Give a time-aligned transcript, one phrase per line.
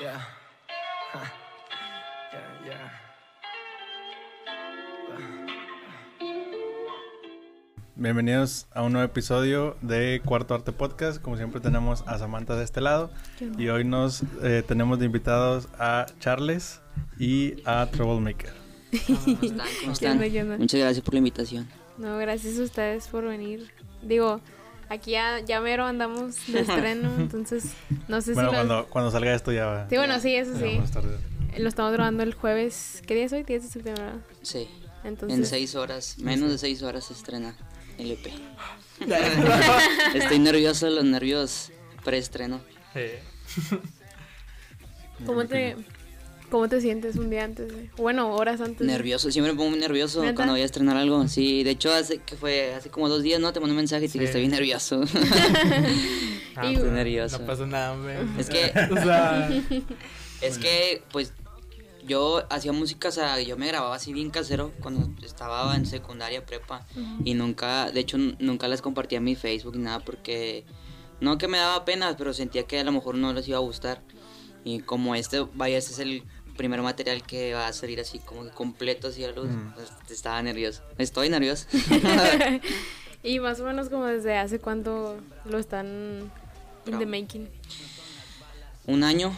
[0.00, 0.18] Yeah.
[1.12, 1.32] Ha.
[2.32, 3.00] Yeah, yeah.
[7.94, 11.22] Bienvenidos a un nuevo episodio de Cuarto Arte Podcast.
[11.22, 13.12] Como siempre tenemos a Samantha de este lado
[13.56, 16.80] y hoy nos eh, tenemos de invitados a Charles
[17.16, 18.52] y a Troublemaker.
[19.06, 19.68] ¿Cómo están?
[19.80, 20.58] ¿Cómo están?
[20.58, 21.68] Muchas gracias por la invitación.
[21.98, 23.70] No, gracias a ustedes por venir.
[24.02, 24.40] Digo,
[24.88, 27.64] aquí ya, ya mero andamos de estreno, entonces
[28.08, 28.56] no sé Bueno, si...
[28.56, 30.80] lo- cuando, cuando salga esto ya, Sí, bueno, sí, eso sí.
[31.58, 33.02] Lo estamos grabando el jueves.
[33.06, 33.44] ¿Qué día es hoy?
[33.44, 34.20] 10 de septiembre, ¿verdad?
[34.42, 34.68] Sí.
[35.04, 35.38] Entonces...
[35.38, 37.54] En seis horas, menos de seis horas se estrena
[37.98, 38.26] el EP.
[40.14, 41.70] Estoy nervioso, los nervios
[42.04, 42.60] preestreno.
[45.26, 45.76] ¿Cómo te,
[46.50, 47.72] ¿Cómo te sientes un día antes?
[47.96, 48.86] Bueno, horas antes.
[48.86, 50.34] Nervioso, siempre me pongo muy nervioso ¿Neta?
[50.34, 51.26] cuando voy a estrenar algo.
[51.26, 53.52] Sí, de hecho, hace que fue hace como dos días, ¿no?
[53.52, 55.02] Te mandé un mensaje y te dije, estoy bien nervioso.
[56.56, 57.40] Ah, nervioso.
[57.40, 58.16] No pasa nada, hombre.
[58.38, 59.50] Es que- o sea,
[60.40, 61.32] es que, pues,
[62.06, 66.46] yo hacía música, o sea, yo me grababa así bien casero cuando estaba en secundaria,
[66.46, 66.86] prepa.
[67.24, 70.64] Y nunca, de hecho, nunca las compartía en mi Facebook ni nada porque,
[71.20, 73.60] no que me daba pena, pero sentía que a lo mejor no les iba a
[73.60, 74.02] gustar.
[74.64, 76.22] Y como este, vaya, este es el
[76.56, 79.72] primer material que va a salir así como que completo así a luz, Mm.
[79.74, 80.82] pues, estaba nervioso.
[80.98, 81.66] Estoy nervioso.
[83.22, 86.30] y más o menos como desde hace cuánto lo están
[86.86, 87.48] in the making.
[88.86, 89.36] un año,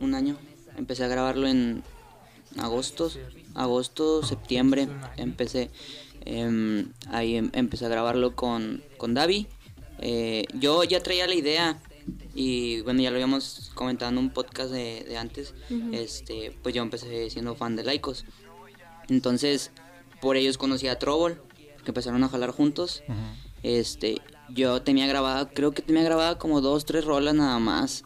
[0.00, 0.36] un año.
[0.76, 1.82] Empecé a grabarlo en
[2.58, 3.10] agosto,
[3.54, 4.88] agosto, septiembre.
[5.16, 5.70] Empecé,
[6.24, 9.46] em, ahí em- empecé a grabarlo con, con Davi.
[9.98, 11.78] Eh, yo ya traía la idea
[12.34, 15.54] y bueno, ya lo habíamos comentado en un podcast de, de antes.
[15.92, 18.24] Este, pues yo empecé siendo fan de Laicos.
[19.08, 19.70] Entonces,
[20.20, 21.36] por ellos conocí a Trouble,
[21.84, 23.02] que empezaron a jalar juntos.
[23.62, 28.04] Este, yo tenía grabada, creo que tenía grabada como dos, tres rolas nada más.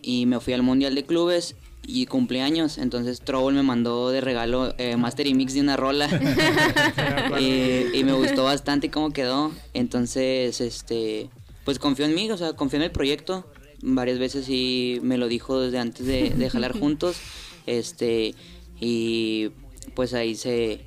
[0.00, 2.78] Y me fui al Mundial de Clubes y cumpleaños.
[2.78, 6.08] Entonces Trouble me mandó de regalo eh, Master y Mix de una rola.
[7.40, 9.52] y, y me gustó bastante cómo quedó.
[9.74, 11.30] Entonces, este,
[11.68, 13.44] pues confió en mí, o sea, confió en el proyecto.
[13.82, 17.18] Varias veces y me lo dijo desde antes de, de jalar juntos.
[17.66, 18.34] Este,
[18.80, 19.50] y
[19.94, 20.86] pues ahí se,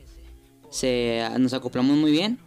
[0.72, 2.40] se nos acoplamos muy bien.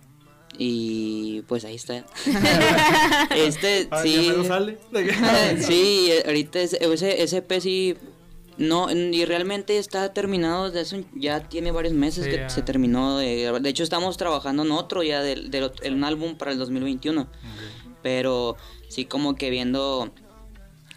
[0.59, 2.05] Y pues ahí está.
[3.37, 4.27] este, ah, sí.
[4.27, 4.78] ya me sale.
[5.61, 7.95] sí, ahorita ese, ese, ese EP sí.
[8.56, 12.49] No, y realmente está terminado desde hace un- ya tiene varios meses Sí, que ya.
[12.49, 13.53] se terminó de.
[13.61, 17.28] De hecho, estamos trabajando en otro ya, del, del en un álbum para el 2021.
[18.04, 18.56] Pero
[18.88, 20.12] sí como que viendo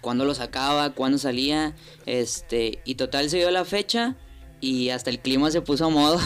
[0.01, 1.73] cuándo lo sacaba, cuándo salía,
[2.05, 4.15] este, y total se dio la fecha
[4.61, 6.19] y hasta el clima se puso a modo.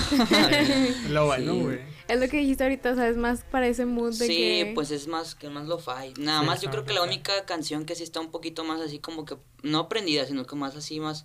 [1.10, 1.60] Lo bueno, Sí.
[1.62, 1.80] güey.
[2.08, 4.72] Es lo que dijiste ahorita, o sea, es más para ese mood de Sí, que...
[4.76, 6.14] pues es más que más lo fi.
[6.20, 8.82] Nada Sí, más yo creo que la única canción que sí está un poquito más
[8.82, 11.24] así como que no prendida, sino que más así más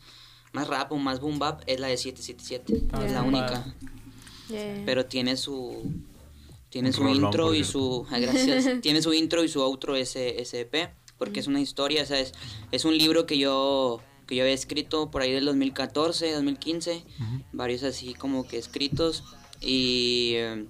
[0.53, 2.89] más rap o más boom bap es la de 777.
[2.93, 3.75] Ah, es la única,
[4.49, 4.83] Yeah.
[4.87, 5.91] pero tiene su
[6.77, 10.43] tiene su rolón, intro y su ah, gracias, tiene su intro y su outro ese
[10.43, 12.33] ese EP, porque es una historia, o sea, es,
[12.71, 17.43] es un libro que yo que yo había escrito por ahí del 2014, 2015, Ujú.
[17.53, 19.25] varios así como que escritos
[19.61, 20.67] y eh,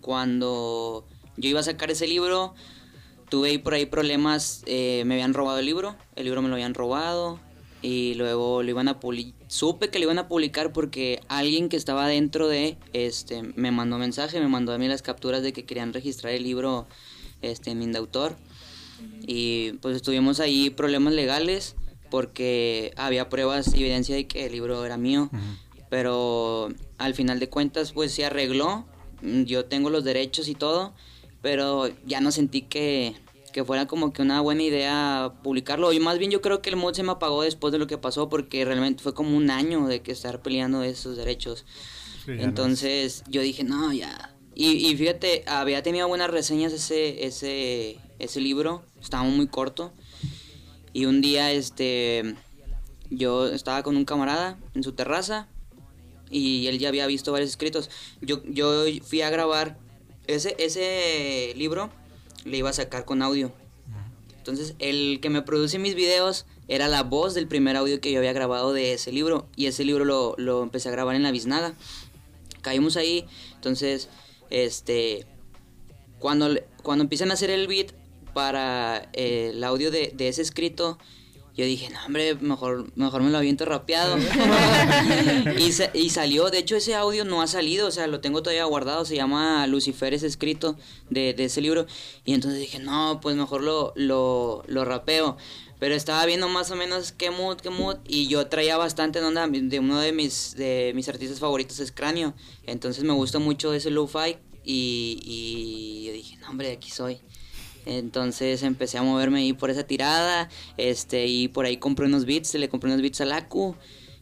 [0.00, 2.54] cuando yo iba a sacar ese libro
[3.28, 6.54] tuve ahí por ahí problemas eh, me habían robado el libro el libro me lo
[6.54, 7.38] habían robado
[7.84, 11.76] y luego lo iban a publicar supe que lo iban a publicar porque alguien que
[11.76, 15.64] estaba dentro de este me mandó mensaje me mandó a mí las capturas de que
[15.64, 16.86] querían registrar el libro
[17.42, 18.36] este en Indautor
[19.26, 21.76] y pues estuvimos ahí problemas legales
[22.10, 25.30] porque había pruebas y evidencia de que el libro era mío.
[25.90, 28.86] Pero al final de cuentas pues se arregló.
[29.20, 30.94] Yo tengo los derechos y todo
[31.44, 33.14] pero ya no sentí que,
[33.54, 35.92] que fuera como que una buena idea publicarlo.
[35.92, 37.96] Y más bien yo creo que el mood se me apagó después de lo que
[37.98, 41.64] pasó porque realmente fue como un año de que estar peleando esos derechos.
[42.24, 42.42] Sí, ya no.
[42.42, 48.40] Entonces yo dije no ya y, y fíjate había tenido buenas reseñas ese ese ese
[48.40, 49.92] libro estaba muy corto.
[50.92, 52.34] Y un día este
[53.10, 55.48] yo estaba con un camarada en su terraza
[56.28, 57.88] y él ya había visto varios escritos.
[58.20, 59.78] Yo, yo fui a grabar
[60.26, 61.90] ese, ese libro,
[62.44, 63.52] le iba a sacar con audio.
[64.36, 68.18] Entonces, el que me produce mis videos era la voz del primer audio que yo
[68.18, 69.48] había grabado de ese libro.
[69.56, 71.74] Y ese libro lo, lo empecé a grabar en la biznaga.
[72.60, 73.26] Caímos ahí.
[73.54, 74.10] Entonces,
[74.50, 75.26] este.
[76.18, 76.50] Cuando,
[76.82, 77.92] cuando empiezan a hacer el beat
[78.34, 80.98] para eh, el audio de ese escrito,
[81.56, 84.16] Yo dije, no, hombre, mejor, mejor me lo aviento rapeado.
[85.58, 88.42] y, sa- y salió, de hecho ese audio no ha salido, o sea, lo tengo
[88.42, 90.76] todavía guardado, se llama Lucifer es escrito
[91.10, 91.86] de, de ese libro.
[92.24, 95.36] Y entonces dije, no, pues mejor lo, lo, lo rapeo.
[95.78, 99.24] Pero estaba viendo más o menos qué mood, qué mood, y yo traía bastante en
[99.26, 102.34] onda de uno de mis, de mis artistas favoritos es Cráneo.
[102.66, 107.20] Entonces me gusta mucho ese lo-fi y, y yo dije, no, hombre, aquí soy.
[107.86, 112.54] Entonces empecé a moverme ahí por esa tirada, este, y por ahí compré unos beats,
[112.54, 113.76] le compré unos beats a Laku,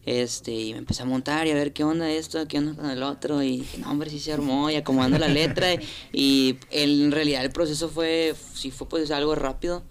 [0.04, 2.90] este, y me empecé a montar y a ver qué onda esto, qué onda con
[2.90, 5.68] el otro, y dije, no hombre, sí se armó, y acomodando la letra,
[6.12, 9.84] y en realidad el proceso fue, sí fue pues algo rápido,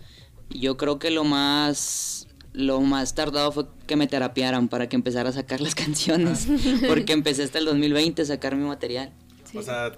[0.49, 5.29] yo creo que lo más, lo más tardado fue que me terapiaran para que empezara
[5.29, 6.47] a sacar las canciones,
[6.87, 9.13] porque empecé hasta el 2020 a sacar mi material.
[9.49, 9.57] Sí.
[9.57, 9.93] O sea,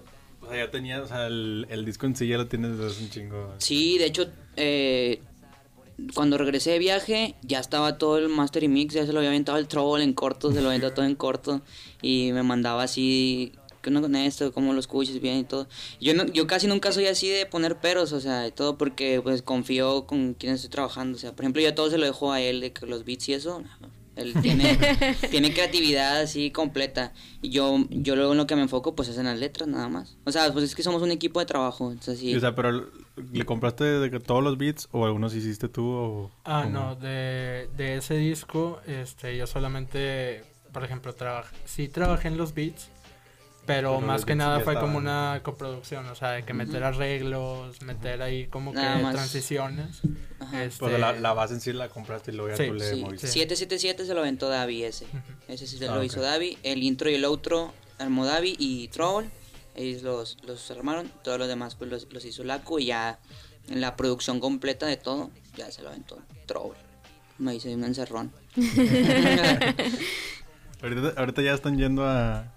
[0.45, 2.91] o sea, ya tenías, o sea, el, el disco en sí ya lo tienes desde
[2.91, 3.53] hace un chingo.
[3.57, 5.21] Sí, de hecho, eh,
[6.13, 9.29] cuando regresé de viaje, ya estaba todo el master y mix, ya se lo había
[9.29, 11.61] aventado el troll en corto, se lo había todo en corto,
[12.01, 14.51] y me mandaba así, ¿qué onda con esto?
[14.51, 15.67] ¿Cómo lo escuchas bien y todo?
[16.01, 19.21] Yo, no, yo casi nunca soy así de poner peros, o sea, y todo porque
[19.21, 22.31] pues confío con quien estoy trabajando, o sea, por ejemplo, yo todo se lo dejo
[22.31, 23.63] a él, de que los beats y eso,
[24.15, 24.77] él tiene,
[25.31, 27.13] tiene creatividad así completa.
[27.41, 29.89] Y yo, yo luego en lo que me enfoco pues es en las letras nada
[29.89, 30.17] más.
[30.25, 31.91] O sea, pues es que somos un equipo de trabajo.
[31.91, 32.31] Entonces, sí.
[32.31, 32.89] Y, o sea, pero
[33.31, 36.31] ¿le compraste de que todos los beats o algunos hiciste tú o...?
[36.45, 36.79] Ah, cómo?
[36.79, 42.53] no, de, de ese disco, este, yo solamente, por ejemplo, trabajé, sí trabajé en los
[42.53, 42.89] beats,
[43.65, 47.81] pero Pero más que nada fue como una coproducción, o sea, de que meter arreglos,
[47.81, 49.15] meter ahí como Nada que más.
[49.15, 50.01] transiciones.
[50.39, 50.63] Ajá.
[50.65, 52.89] este, Pues la, la base en sí la compraste y luego ya Sí, tú le
[52.89, 53.27] Sí, moviste.
[53.27, 55.05] 777 se lo aventó Davi ese.
[55.47, 56.05] Ese sí se Ah, lo ok.
[56.05, 56.57] hizo Davi.
[56.63, 59.29] El intro y el outro armó Davi y Trouble.
[59.75, 61.09] Ellos los, los armaron.
[61.23, 63.19] Todos los demás pues los, los hizo Laku y ya
[63.69, 66.77] en la producción completa de todo ya se lo aventó Trouble.
[67.37, 68.31] Me hice un encerrón.
[70.81, 72.51] Ahorita, ahorita ya están yendo a...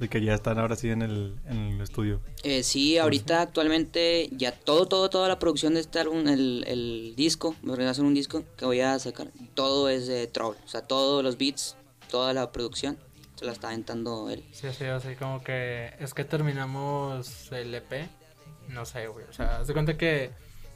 [0.00, 2.20] De que ya están ahora sí en el, en el estudio.
[2.42, 7.14] Eh, sí, ahorita actualmente ya todo, todo, toda la producción de este álbum, el, el
[7.16, 10.58] disco, me voy a hacer un disco que voy a sacar, todo es de Trouble,
[10.64, 11.76] o sea, todos los beats,
[12.10, 12.98] toda la producción,
[13.34, 14.42] se la está aventando él.
[14.52, 18.08] Sí, sí, así como que es que terminamos el EP,
[18.68, 20.30] no sé, güey, o sea, haz de cuenta que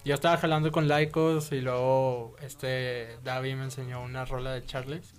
[0.04, 5.14] yo estaba jalando con Laicos y luego este David me enseñó una rola de Charles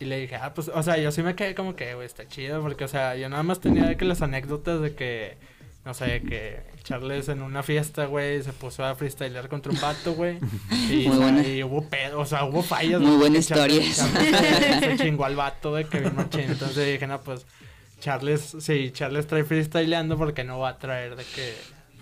[0.00, 2.26] y le dije, ah, pues, o sea, yo sí me quedé como que, güey, está
[2.28, 5.36] chido, porque, o sea, yo nada más tenía de que las anécdotas de que,
[5.84, 10.14] no sé, que Charles en una fiesta, güey, se puso a freestylear contra un vato,
[10.14, 10.38] güey,
[10.90, 11.46] y, Muy o sea, buena.
[11.46, 13.00] y hubo pedo, o sea, hubo fallas.
[13.00, 17.46] Muy buena que historia se- chingó al vato de Kevin Machín, entonces dije, no, pues,
[18.00, 21.54] Charles, sí, Charles trae freestyleando porque no va a traer de que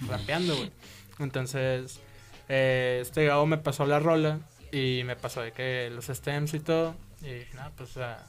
[0.09, 0.71] rapeando, güey.
[1.21, 2.01] Entonces,
[2.49, 4.41] eh, este Gabo me pasó la rola
[4.73, 6.97] y me pasó de que los stems y todo.
[7.23, 8.25] Y dije, no, pues, o sea,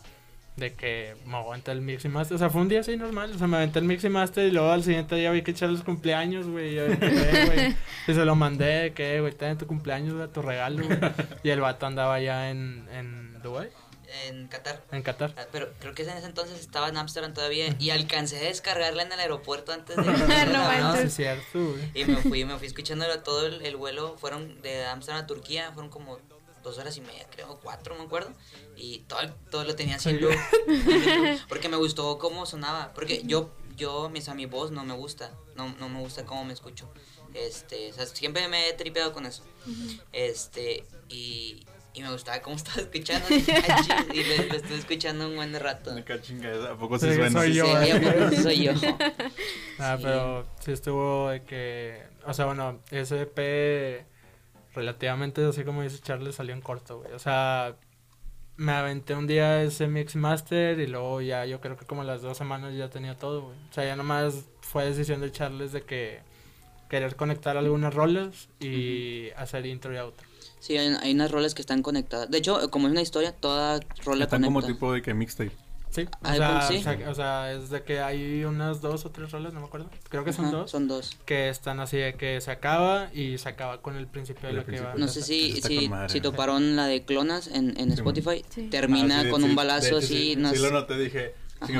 [0.55, 2.35] de que me aguanta el mix y master.
[2.35, 3.31] O sea, fue un día así normal.
[3.33, 5.53] O sea, me aventé el mix y master y luego al siguiente día vi que
[5.53, 6.73] Charles cumpleaños, güey.
[6.73, 7.75] Y yo dije, "Eh, güey".
[8.07, 10.99] Y se lo mandé, que, güey, ten tu cumpleaños, güey, tu regalo, güey.
[11.43, 13.69] Y el vato andaba allá en, en Dubái,
[14.27, 14.83] En Qatar.
[14.91, 15.33] en Qatar.
[15.37, 19.01] Ah, Pero creo que en ese entonces estaba en Amsterdam todavía y alcancé a descargarla
[19.03, 20.03] en el aeropuerto antes de...
[20.51, 21.89] No es cierto, güey.
[21.95, 25.71] Y me fui, me fui escuchándolo todo el, el vuelo, fueron de Amsterdam a Turquía,
[25.71, 26.19] fueron como
[26.63, 28.31] dos horas y media, creo, cuatro, me acuerdo.
[28.75, 30.13] Y todo, el- todo lo tenía Sí.
[30.13, 30.33] loop.
[31.49, 32.91] Porque me gustó cómo sonaba.
[32.93, 36.25] Porque yo, yo, mi, o sea, mi voz no me gusta, no, no me gusta
[36.25, 36.91] cómo me escucho.
[37.33, 39.43] Este, o sea, siempre me he tripeado con eso.
[40.11, 43.27] Este, y, y me gustaba cómo estaba escuchando.
[44.13, 45.91] y lo, lo estuve escuchando un buen rato.
[45.95, 47.31] Acá chinga, ¿a poco Sí, sí, suena?
[47.41, 47.91] soy Sí, yo, sí, ¿eh?
[47.93, 48.71] a poco soy yo.
[49.79, 50.03] Ah, Sí.
[50.03, 54.05] pero sí estuvo de que, o sea, bueno, ese EP
[54.73, 57.11] relativamente, así como dice Charles, salió en corto, güey.
[57.13, 57.75] O sea,
[58.55, 62.21] me aventé un día ese mix master y luego ya yo creo que como las
[62.21, 63.57] dos semanas ya tenía todo, güey.
[63.69, 66.21] O sea, ya nomás fue decisión de Charles de que
[66.89, 70.27] querer conectar algunas rolas y hacer intro y outro.
[70.59, 72.29] Sí, hay, hay unas rolas que están conectadas.
[72.29, 74.45] De hecho, como es una historia, toda rola Están conecta.
[74.45, 75.51] como tipo de que mixtape.
[75.93, 76.77] Sí, o Ah, sea, sí.
[76.77, 79.67] o sea, o sea, es de que hay unas dos o tres rolas, no me
[79.67, 79.89] acuerdo.
[80.09, 80.71] Creo que son Ajá, dos.
[80.71, 81.17] Son dos.
[81.25, 84.65] que están así de que se acaba y se acaba con el principio de lo
[84.65, 84.95] que va.
[84.95, 86.31] No sé si, si, madre, si ¿no?
[86.31, 88.43] toparon la de Clonas en, en Sí, Spotify.
[88.49, 88.69] Sí.
[88.69, 90.07] Termina Ah, sí, con sí, un balazo hecho, así.
[90.07, 90.61] Sí, no sí sé.
[90.63, 91.35] lo noté, dije...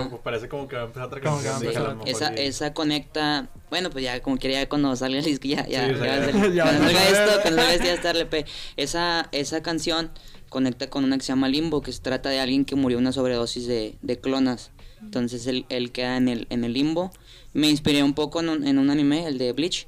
[0.10, 1.60] pues parece como que va a empezar otra canción.
[1.62, 5.67] dije, a Esa, esa conecta, bueno, pues ya como quería cuando salga el disco, ya,
[5.67, 7.15] ya, ya ya- ya cuando va a salga salir.
[7.17, 7.93] esto, cuando salga este ya
[10.53, 13.12] conecta con una que se llama Limbo, que se trata de alguien que murió una
[13.12, 14.72] sobredosis de, de clonas.
[15.01, 17.12] Entonces él, él queda en el, en el limbo.
[17.51, 19.88] Me inspiré un poco en un, en un anime, el de Bleach.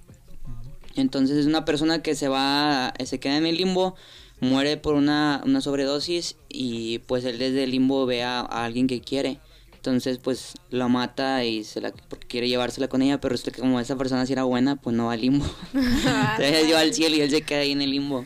[0.95, 3.95] Entonces es una persona que se va, se queda en el limbo
[4.39, 8.87] muere por una, una sobredosis y pues él desde el limbo ve a, a alguien
[8.87, 9.39] que quiere.
[9.75, 13.61] Entonces pues lo mata y se la porque quiere llevársela con ella, pero resulta que
[13.61, 15.45] como esa persona sí era buena, pues no va al limbo.
[15.73, 18.25] Entonces él lleva al cielo y él se queda ahí en el limbo.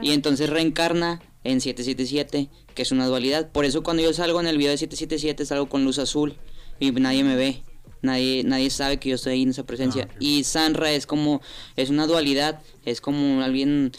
[0.00, 3.50] Y entonces reencarna en 777, que es una dualidad.
[3.50, 6.36] Por eso cuando yo salgo en el video de 777 salgo con luz azul
[6.78, 7.62] y nadie me ve.
[8.02, 10.08] Nadie, nadie sabe que yo estoy ahí en esa presencia.
[10.10, 10.16] Ah.
[10.20, 11.40] Y Sanra es como,
[11.76, 13.92] es una dualidad, es como alguien,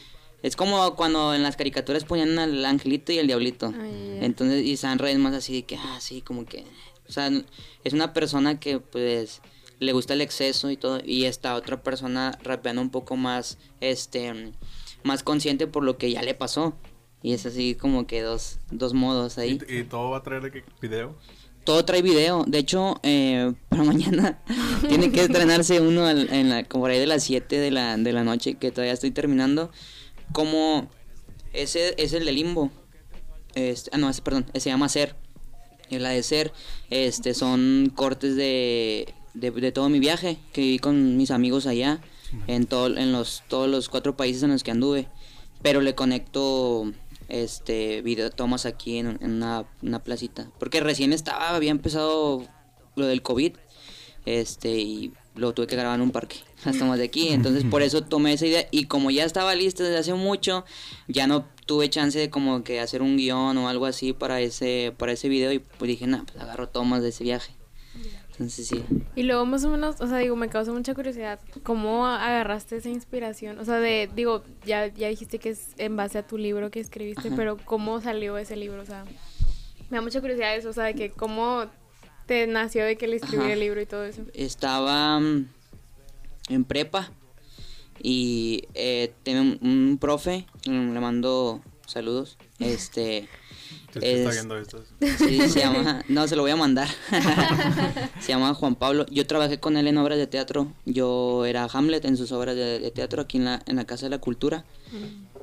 [0.44, 3.72] es como cuando en las caricaturas ponían al angelito y el diablito.
[3.72, 4.26] Ya.
[4.26, 6.64] Entonces, y Sanra es más así de que, ah, sí, como que,
[7.10, 7.30] o sea,
[7.84, 9.42] es una persona que pues
[9.80, 14.54] le gusta el exceso y todo, y esta otra persona rapeando un poco más, este,
[15.04, 16.76] más consciente por lo que ya le pasó.
[17.24, 19.60] Y es así como que dos, dos modos ahí.
[19.68, 21.16] ¿Y, y todo va a traer de video?
[21.64, 22.46] Todo trae video.
[22.48, 24.40] De hecho, eh, para mañana
[24.88, 27.98] tiene que estrenarse uno al- en la, como por ahí de las 7 de la,
[27.98, 29.72] de la noche, que todavía estoy terminando.
[30.32, 30.90] Como
[31.54, 32.72] ese es el de Limbo.
[33.56, 35.16] Este, ah, no, ese, perdón, ese se llama Ser.
[35.90, 36.52] La de Ser
[36.90, 42.02] este, son cortes de, de, de todo mi viaje que viví con mis amigos allá,
[42.48, 45.08] en, todo, en los, todos los cuatro países en los que anduve.
[45.64, 46.92] Pero le conecto
[47.30, 50.50] este video tomas aquí en, en una, una placita.
[50.60, 52.46] Porque recién estaba, había empezado
[52.96, 53.54] lo del COVID.
[54.26, 56.38] Este, y lo tuve que grabar en un parque.
[56.66, 57.30] Las tomas de aquí.
[57.30, 58.68] Entonces por eso tomé esa idea.
[58.72, 60.66] Y como ya estaba listo desde hace mucho,
[61.08, 64.94] ya no tuve chance de como que hacer un guion o algo así para ese,
[64.98, 65.52] para ese video.
[65.52, 67.57] Y pues dije, nah, pues agarro tomas de ese viaje.
[68.40, 68.84] Entonces sí.
[69.16, 72.90] Y luego más o menos, o sea, digo, me causa mucha curiosidad, ¿cómo agarraste esa
[72.90, 73.58] inspiración?
[73.58, 76.80] O sea, de, digo, ya, ya dijiste que es en base a tu libro que
[76.80, 77.36] escribiste, Ajá.
[77.36, 78.82] pero ¿cómo salió ese libro?
[78.82, 79.06] O sea,
[79.90, 81.66] me da mucha curiosidad eso, o sea, de que cómo
[82.28, 83.54] te nació de que le escribí Ajá.
[83.54, 84.22] el libro y todo eso.
[84.34, 85.48] estaba mm,
[86.50, 87.10] en prepa
[88.04, 93.28] y eh, tenía un, un profe, le mando saludos, este,
[93.94, 94.84] Si es que está Es- viendo esto.
[95.18, 96.88] sí, se llama, no, se lo voy a mandar,
[98.20, 102.06] se llama Juan Pablo, yo trabajé con él en obras de teatro, yo era Hamlet
[102.06, 104.66] en sus obras de, de teatro aquí en la, en la Casa de la Cultura.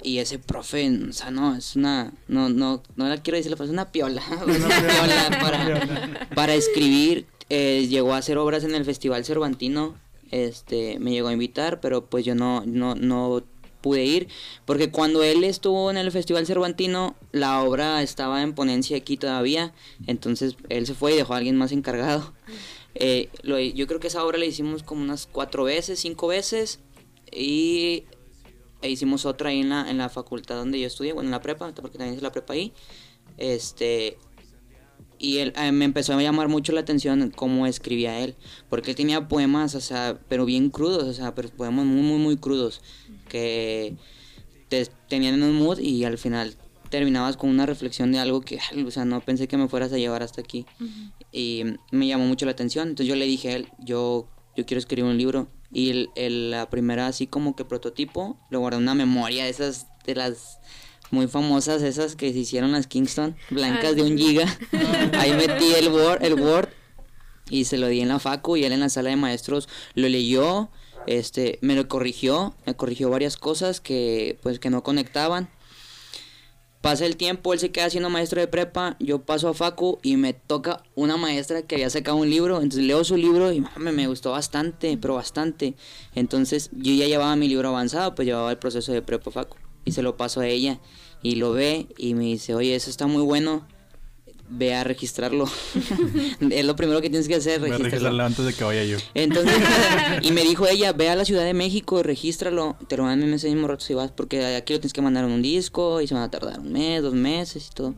[0.02, 3.70] Y ese profe, o sea, no, es una, no, no, no la quiero decir, es
[3.70, 5.38] una piola, una piola.
[5.40, 9.94] para, para escribir, eh, llegó a hacer obras en el Festival Cervantino,
[10.30, 13.42] este, me llegó a invitar, pero pues yo no, no, no
[13.84, 14.28] pude ir,
[14.64, 19.74] porque cuando él estuvo en el Festival Cervantino, la obra estaba en ponencia aquí todavía,
[20.06, 22.32] entonces él se fue y dejó a alguien más encargado.
[22.94, 26.80] Eh, lo- yo creo que esa obra la hicimos como unas cuatro veces, cinco veces,
[27.30, 28.04] y
[28.80, 31.40] e hicimos otra ahí en la, en la facultad donde yo estudié, bueno, en la
[31.42, 32.72] prepa, porque también hice la prepa ahí.
[33.36, 34.16] Este,
[35.18, 38.34] y él, eh, me empezó a llamar mucho la atención cómo escribía él,
[38.68, 42.18] porque él tenía poemas, o sea, pero bien crudos, o sea, pero poemas muy, muy,
[42.18, 42.82] muy crudos,
[43.34, 43.96] que
[44.68, 46.54] te tenían en un mood y al final
[46.88, 49.98] terminabas con una reflexión de algo que, o sea, no pensé que me fueras a
[49.98, 50.64] llevar hasta aquí.
[51.32, 54.78] Y me llamó mucho la atención, entonces yo le dije a él, yo, yo quiero
[54.78, 55.48] escribir un libro.
[55.72, 59.50] Y el, el- la primera así como que prototipo, lo guardé en una memoria de
[59.50, 60.58] esas, de las
[61.10, 64.46] muy famosas, esas que se hicieron las Kingston, blancas de un giga.
[65.18, 66.68] Ahí metí el Word, el Word
[67.50, 70.08] y se lo di en la facu y él en la sala de maestros lo
[70.08, 70.70] leyó,
[71.06, 75.48] este, me lo corrigió, me corrigió varias cosas que pues que no conectaban.
[76.80, 80.18] Pasa el tiempo, él se queda siendo maestro de prepa, yo paso a facu y
[80.18, 84.06] me toca una maestra que había sacado un libro, entonces leo su libro y me
[84.06, 85.76] gustó bastante, pero bastante.
[86.14, 89.56] Entonces yo ya llevaba mi libro avanzado, pues llevaba el proceso de prepa facu
[89.86, 90.78] y se lo paso a ella
[91.22, 93.66] y lo ve y me dice, oye, eso está muy bueno,
[94.56, 95.46] ve a registrarlo.
[96.50, 97.90] es lo primero que tienes que hacer, Voy a registrarlo.
[98.10, 98.98] registrarlo antes de que vaya yo.
[99.14, 99.54] Entonces,
[100.22, 103.34] y me dijo ella, ve a la Ciudad de México, regístralo, te lo mandan en
[103.34, 106.06] ese mismo rato si vas, porque aquí lo tienes que mandar en un disco y
[106.06, 107.94] se van a tardar un mes, dos meses y todo.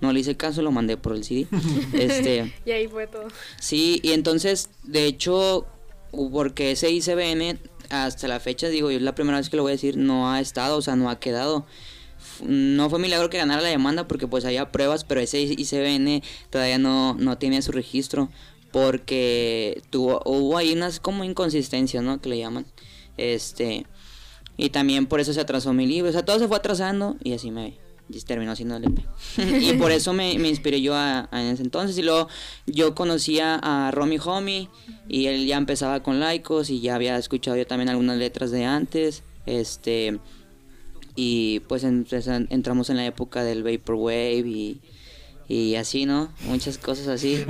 [0.00, 1.46] No le hice caso, lo mandé por el CD.
[1.92, 3.28] Este, Y ahí fue todo.
[3.60, 5.66] sí, y entonces, de hecho,
[6.12, 7.58] porque ese ICBN,
[7.88, 10.30] hasta la fecha, digo, yo es la primera vez que lo voy a decir, no
[10.30, 11.66] ha estado, o sea, no ha quedado.
[12.42, 16.78] No fue milagro que ganara la demanda porque pues había pruebas, pero ese ICBN todavía
[16.78, 18.28] no, no tiene su registro
[18.72, 22.20] porque tuvo, hubo ahí unas como inconsistencias, ¿no?
[22.20, 22.66] Que le llaman.
[23.16, 23.86] Este,
[24.56, 27.32] y también por eso se atrasó mi libro, o sea, todo se fue atrasando y
[27.32, 27.78] así me
[28.08, 29.00] y terminó siendo el EP.
[29.60, 31.98] y por eso me, inspiré yo a, a en ese entonces.
[31.98, 32.28] Y luego
[32.66, 34.68] yo conocía a Romy Homie
[35.08, 38.64] y él ya empezaba con Laicos y ya había escuchado yo también algunas letras de
[38.64, 39.22] antes.
[39.46, 40.18] Este,
[41.16, 44.80] y pues pues, en- entramos en la época del Vaporwave y,
[45.48, 46.30] y así, ¿no?
[46.46, 47.44] Muchas cosas así.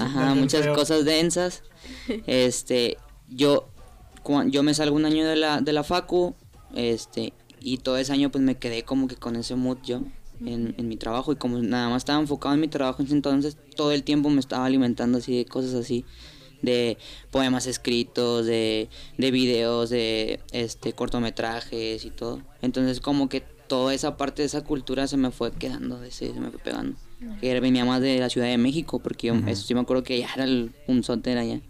[0.00, 1.62] Ajá, muchas cosas densas.
[2.26, 2.98] Este,
[3.28, 3.68] yo,
[4.48, 6.34] yo me salgo un año de la, de la facu,
[6.74, 10.02] este, y todo ese año pues me quedé como que con ese mood yo
[10.44, 13.14] en, en mi trabajo y como nada más estaba enfocado en mi trabajo en ese
[13.14, 16.04] entonces, todo el tiempo me estaba alimentando así de cosas así
[16.62, 16.96] de
[17.30, 18.88] poemas escritos, de,
[19.18, 22.40] de videos, de este cortometrajes y todo.
[22.62, 26.40] Entonces como que toda esa parte de esa cultura se me fue quedando, ese- se
[26.40, 26.96] me fue pegando.
[27.40, 30.18] Que venía más de la Ciudad de México, porque yo, eso sí me acuerdo que
[30.18, 31.60] ya era el, un soter allá.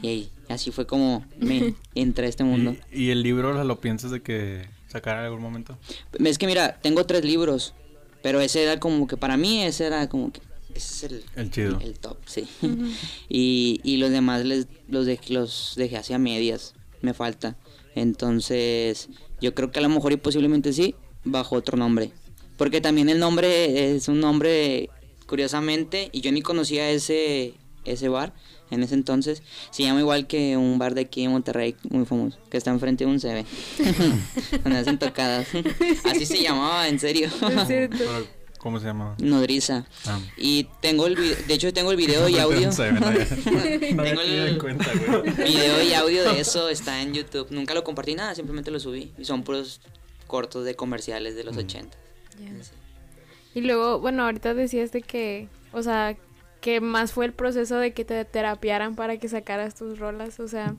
[0.00, 2.76] Y ahí, así fue como me entré a este mundo.
[2.92, 5.76] ¿Y, y el libro lo piensas de que sacar en algún momento?
[6.24, 7.74] Es que mira, tengo tres libros,
[8.22, 10.40] pero ese era como que para mí ese era como que
[10.74, 11.78] ese es el, El chido.
[11.80, 12.46] el top, sí.
[13.28, 17.56] y, y los demás les, los, dejé, los dejé hacia medias, me falta.
[17.94, 19.08] Entonces,
[19.40, 22.12] yo creo que a lo mejor y posiblemente sí, bajo otro nombre.
[22.56, 24.90] Porque también el nombre es un nombre,
[25.26, 28.32] curiosamente, y yo ni conocía ese, ese bar
[28.70, 29.42] en ese entonces.
[29.70, 33.04] Se llama igual que un bar de aquí en Monterrey, muy famoso, que está enfrente
[33.04, 33.44] de un CB,
[34.64, 35.48] donde hacen tocadas.
[36.04, 37.28] Así se llamaba, en serio.
[37.28, 38.04] Es cierto.
[38.62, 39.16] ¿Cómo se llama?
[39.18, 39.86] Nodriza.
[40.06, 40.20] Ah.
[40.36, 42.68] Y tengo el video, de hecho tengo el video y audio.
[42.68, 43.12] No sé, ¿verdad?
[43.94, 47.48] No había Tengo el video y audio de eso está en YouTube.
[47.50, 49.12] Nunca lo compartí nada, simplemente lo subí.
[49.18, 49.80] Y son puros
[50.28, 51.96] cortos de comerciales de los 80.
[53.54, 56.16] Y luego, bueno, ahorita decías de que, o sea,
[56.60, 60.46] que más fue el proceso de que te terapiaran para que sacaras tus rolas, o
[60.46, 60.76] sea,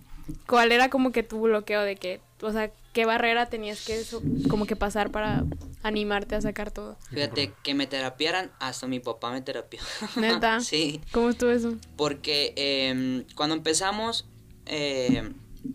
[0.48, 4.22] ¿cuál era como que tu bloqueo de que, o sea, qué barrera tenías que eso,
[4.50, 5.44] como que pasar para
[5.84, 6.98] animarte a sacar todo?
[7.12, 9.80] Fíjate, que me terapiaran, hasta mi papá me terapió.
[10.16, 10.60] ¿Neta?
[10.62, 11.76] sí, ¿Cómo estuvo eso?
[11.98, 14.26] porque eh, cuando empezamos,
[14.66, 15.32] eh,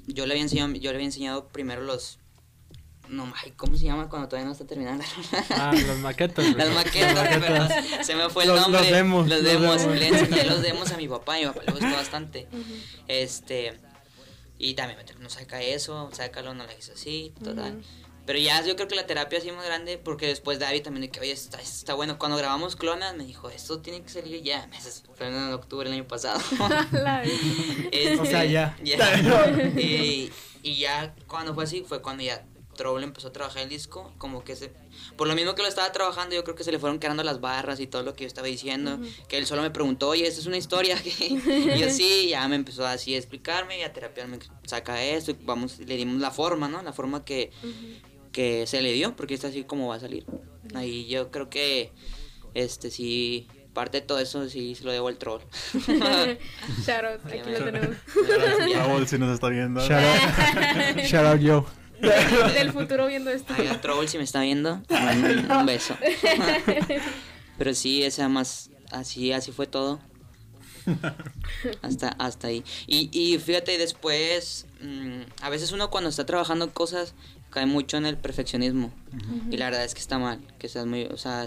[0.06, 2.18] yo, le había enseñado, yo le había enseñado primero los...
[3.08, 5.02] No, ¿cómo se llama cuando todavía no está terminando?
[5.48, 6.44] Ah, las maquetas.
[6.54, 8.82] Las maquetas, pero se me fue el Los- nombre.
[8.82, 9.80] los demos, Los los demos.
[9.80, 9.96] demos.
[9.98, 12.48] Le enseñé los demos a mi papá y mi papá le gustó bastante.
[13.06, 13.80] Este.
[14.58, 17.82] Y también no saca eso, sácalo, no la hizo así, total.
[18.26, 21.10] Pero ya yo creo que la terapia así más grande, porque después David también de
[21.10, 22.18] que, oye, está, está bueno.
[22.18, 24.68] Cuando grabamos Clonas, me dijo, esto tiene que salir ya.
[25.14, 26.38] Fue en octubre del año pasado.
[27.90, 28.76] Este, O sea, ya.
[29.78, 30.30] y,
[30.62, 32.44] y ya cuando fue así, fue cuando ya
[32.78, 34.14] Trouble empezó a trabajar el disco.
[34.16, 34.72] Como que se.
[35.16, 37.40] Por lo mismo que lo estaba trabajando, yo creo que se le fueron quedando las
[37.40, 38.98] barras y todo lo que yo estaba diciendo.
[39.28, 40.96] Que él solo me preguntó, oye, ¿esta es una historia?
[41.20, 44.38] y yo sí, ya me empezó así a explicarme y a terapiarme.
[44.64, 46.82] Saca esto, y vamos, le dimos la forma, ¿no?
[46.82, 47.50] La forma que,
[48.32, 50.24] que se le dio, porque es así como va a salir.
[50.74, 51.92] Ahí yo creo que.
[52.54, 53.48] Este sí.
[53.74, 55.40] Parte de todo eso sí se lo debo al troll.
[55.72, 57.96] Shout out, aquí lo tenemos.
[58.74, 59.80] Raúl, si nos está viendo.
[59.80, 61.66] Shout out, shout out yo.
[62.54, 63.54] Del futuro viendo esto.
[63.56, 65.96] Ay, a Trouble, si me está viendo, un, un beso.
[67.58, 70.00] Pero sí, esa más, así, así fue todo.
[71.82, 72.64] Hasta, hasta ahí.
[72.86, 77.14] Y, y fíjate, después, mm, a veces uno cuando está trabajando cosas
[77.50, 78.92] cae mucho en el perfeccionismo.
[79.50, 81.46] Y la verdad es que está mal, que seas muy, o sea,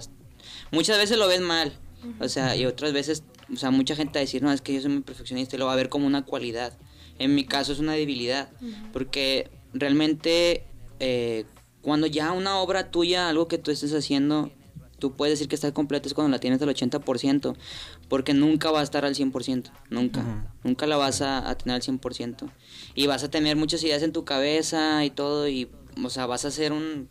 [0.72, 1.74] muchas veces lo ves mal.
[2.20, 4.74] O sea, y otras veces, o sea, mucha gente va a decir, no, es que
[4.74, 6.78] yo soy muy perfeccionista y lo va a ver como una cualidad.
[7.20, 8.50] En mi caso es una debilidad,
[8.92, 10.66] porque realmente
[11.00, 11.46] eh,
[11.82, 14.52] cuando ya una obra tuya, algo que tú estés haciendo,
[15.00, 17.56] tú puedes decir que está completa es cuando la tienes al 80%,
[18.08, 21.82] porque nunca va a estar al 100%, nunca, nunca la vas a, a tener al
[21.82, 22.52] 100%.
[22.96, 25.70] Y vas a tener muchas ideas en tu cabeza y todo, y,
[26.04, 27.10] o sea, vas a hacer un,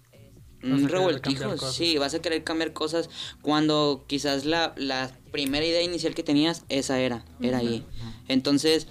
[0.63, 3.09] un revoltijo, sí, vas a querer cambiar cosas
[3.43, 7.85] cuando quizás la, la primera idea inicial que tenías, esa era, era ahí.
[8.29, 8.87] Entonces,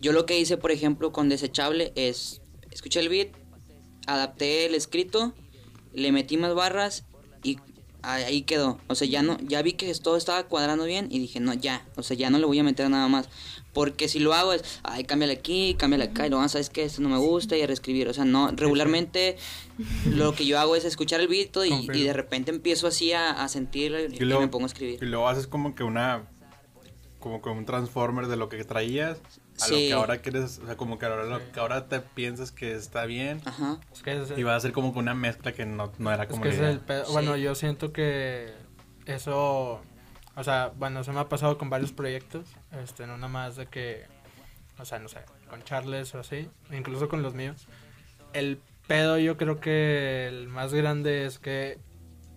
[0.00, 2.42] yo lo que hice, por ejemplo, con Desechable es,
[2.74, 3.28] escuché el beat,
[4.06, 5.32] adapté el escrito,
[5.94, 7.04] le metí más barras
[7.42, 7.58] y
[8.02, 8.78] ahí quedó.
[8.88, 11.86] O sea, ya no, ya vi que todo estaba cuadrando bien y dije, no, ya,
[11.96, 13.28] o sea, ya no le voy a meter nada más.
[13.72, 17.02] Porque si lo hago es, ay, cámbiale aquí, cámbiale acá, y luego, sabes que esto
[17.02, 18.08] no me gusta y a reescribir.
[18.08, 19.36] O sea, no, regularmente
[20.06, 23.48] lo que yo hago es escuchar el beat y, de repente empiezo así a, a
[23.48, 25.02] sentirlo y, y me pongo a escribir.
[25.02, 26.28] Y luego haces como que una.
[27.18, 29.18] Como que un transformer de lo que traías
[29.60, 30.58] a lo que ahora quieres.
[30.62, 33.40] O sea, como que ahora, lo que ahora te piensas que está bien.
[33.44, 33.78] Ajá.
[33.92, 36.24] Es que es, Y va a ser como que una mezcla que no, no era
[36.24, 36.70] es como que es idea.
[36.70, 37.04] el pedo.
[37.06, 37.12] Sí.
[37.12, 38.52] Bueno, yo siento que
[39.06, 39.80] eso,
[40.34, 42.46] o sea, bueno, se me ha pasado con varios proyectos,
[42.82, 44.04] este, no nada más de que,
[44.78, 47.66] o sea, no sé, con Charles o así, incluso con los míos.
[48.32, 51.78] El pedo yo creo que el más grande es que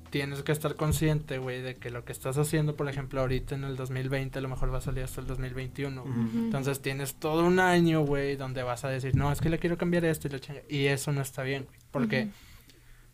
[0.09, 3.63] tienes que estar consciente, güey, de que lo que estás haciendo, por ejemplo, ahorita en
[3.63, 6.01] el 2020, a lo mejor va a salir hasta el 2021.
[6.01, 6.13] güey.
[6.13, 6.37] Ujú.
[6.37, 9.77] Entonces tienes todo un año, güey, donde vas a decir, no, es que le quiero
[9.77, 10.61] cambiar esto y la chinga.
[10.69, 11.79] Y eso no está bien, güey.
[11.91, 12.29] Porque,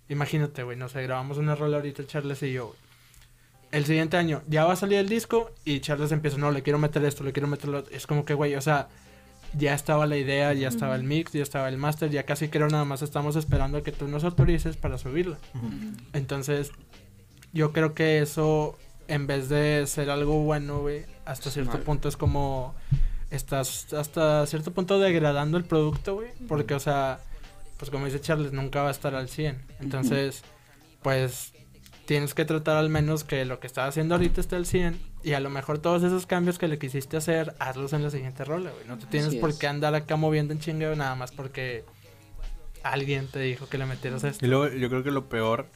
[0.10, 2.78] imagínate, güey, no sé, grabamos una rola ahorita Charles y yo, güey.
[3.72, 6.78] El siguiente año ya va a salir el disco y Charles empieza, no, le quiero
[6.78, 7.96] meter esto, le quiero meter lo otro.
[7.96, 8.88] Es como que, güey, o sea,
[9.58, 12.68] ya estaba la idea, ya estaba el mix, ya estaba el master, ya casi creo
[12.68, 15.38] nada más estamos esperando a que tú nos autorices para subirla.
[16.14, 16.72] Entonces,
[17.52, 22.18] yo creo que eso, en vez de ser algo bueno, güey, hasta cierto punto es
[22.18, 22.74] como
[23.30, 27.20] estás hasta cierto punto degradando el producto, güey, porque, o sea,
[27.78, 29.62] pues como dice Charles, nunca va a estar al 100.
[29.80, 30.44] Entonces,
[31.02, 31.54] pues
[32.06, 35.34] tienes que tratar al menos que lo que estás haciendo ahorita esté al 100 y
[35.34, 38.72] a lo mejor todos esos cambios que le quisiste hacer, hazlos en la siguiente rola,
[38.72, 38.86] güey.
[38.88, 39.58] No te tienes Así por es.
[39.58, 41.86] qué andar acá moviendo en chingueo nada más porque
[42.84, 44.46] alguien te dijo que le metieras esto.
[44.46, 45.68] Y luego yo creo que lo peor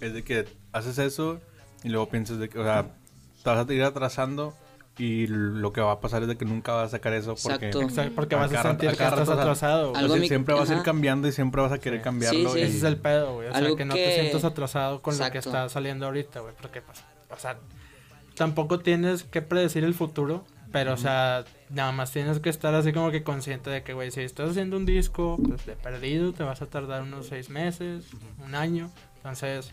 [0.00, 1.40] es de que haces eso
[1.82, 2.82] y luego piensas de que, o sea,
[3.42, 4.54] te vas a ir atrasando
[4.98, 7.66] y lo que va a pasar es de que nunca vas a sacar eso porque
[7.68, 7.82] Exacto.
[7.82, 9.90] Exacto, porque A vas a sentir que cada estás rato, o sea, atrasado.
[9.90, 10.00] güey.
[10.02, 12.04] Algo Así mi- siempre vas a ir cambiando y siempre vas a querer Sí.
[12.04, 12.40] cambiarlo.
[12.50, 12.58] Sí, sí.
[12.58, 13.48] y- Ese es el pedo, güey.
[13.48, 15.48] O sea, Algo que no que- te sientas atrasado con lo que Exacto.
[15.50, 16.54] está saliendo ahorita, güey.
[16.60, 16.98] Porque, pues,
[17.30, 17.58] o sea,
[18.36, 22.92] tampoco tienes que predecir el futuro, pero, o sea, nada más tienes que estar así
[22.92, 26.42] como que consciente de que, güey, si estás haciendo un disco, pues, de perdido, te
[26.44, 28.06] vas a tardar unos seis meses,
[28.44, 28.90] un año.
[29.16, 29.72] Entonces,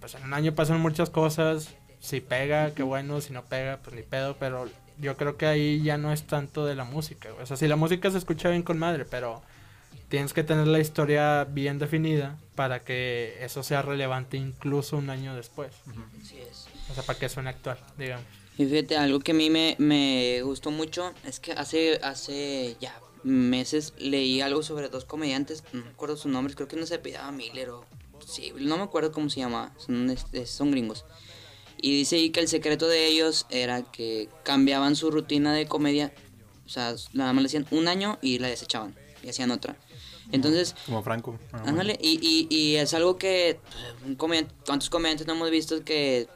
[0.00, 1.74] pues, en un año pasan muchas cosas.
[1.98, 3.20] Si pega, qué bueno.
[3.20, 4.36] Si no pega, pues, ni pedo.
[4.38, 4.66] Pero
[4.98, 7.42] yo creo que ahí ya no es tanto de la música, güey.
[7.42, 9.42] O sea, si la música se escucha bien con madre, pero
[10.08, 15.34] tienes que tener la historia bien definida para que eso sea relevante incluso un año
[15.34, 15.72] después.
[16.22, 16.65] Así es.
[16.90, 18.24] O sea, para que suene actual, digamos.
[18.58, 22.98] Y fíjate, algo que a mí me, me gustó mucho es que hace, hace ya
[23.22, 26.94] meses leí algo sobre dos comediantes, no me acuerdo sus nombres, creo que no se
[26.94, 27.84] apellidaba Miller o...
[28.26, 31.04] Sí, no me acuerdo cómo se llama, son, este, son gringos.
[31.76, 36.14] Y dice ahí que el secreto de ellos era que cambiaban su rutina de comedia,
[36.64, 39.76] o sea, nada más le hacían un año y la desechaban y hacían otra.
[40.32, 41.38] Entonces, Como Franco.
[41.52, 41.68] Ah, bueno.
[41.68, 45.84] Ándale, y, y, y es algo que pues, un comediante- ¿cuántos comediantes no hemos visto
[45.84, 46.26] que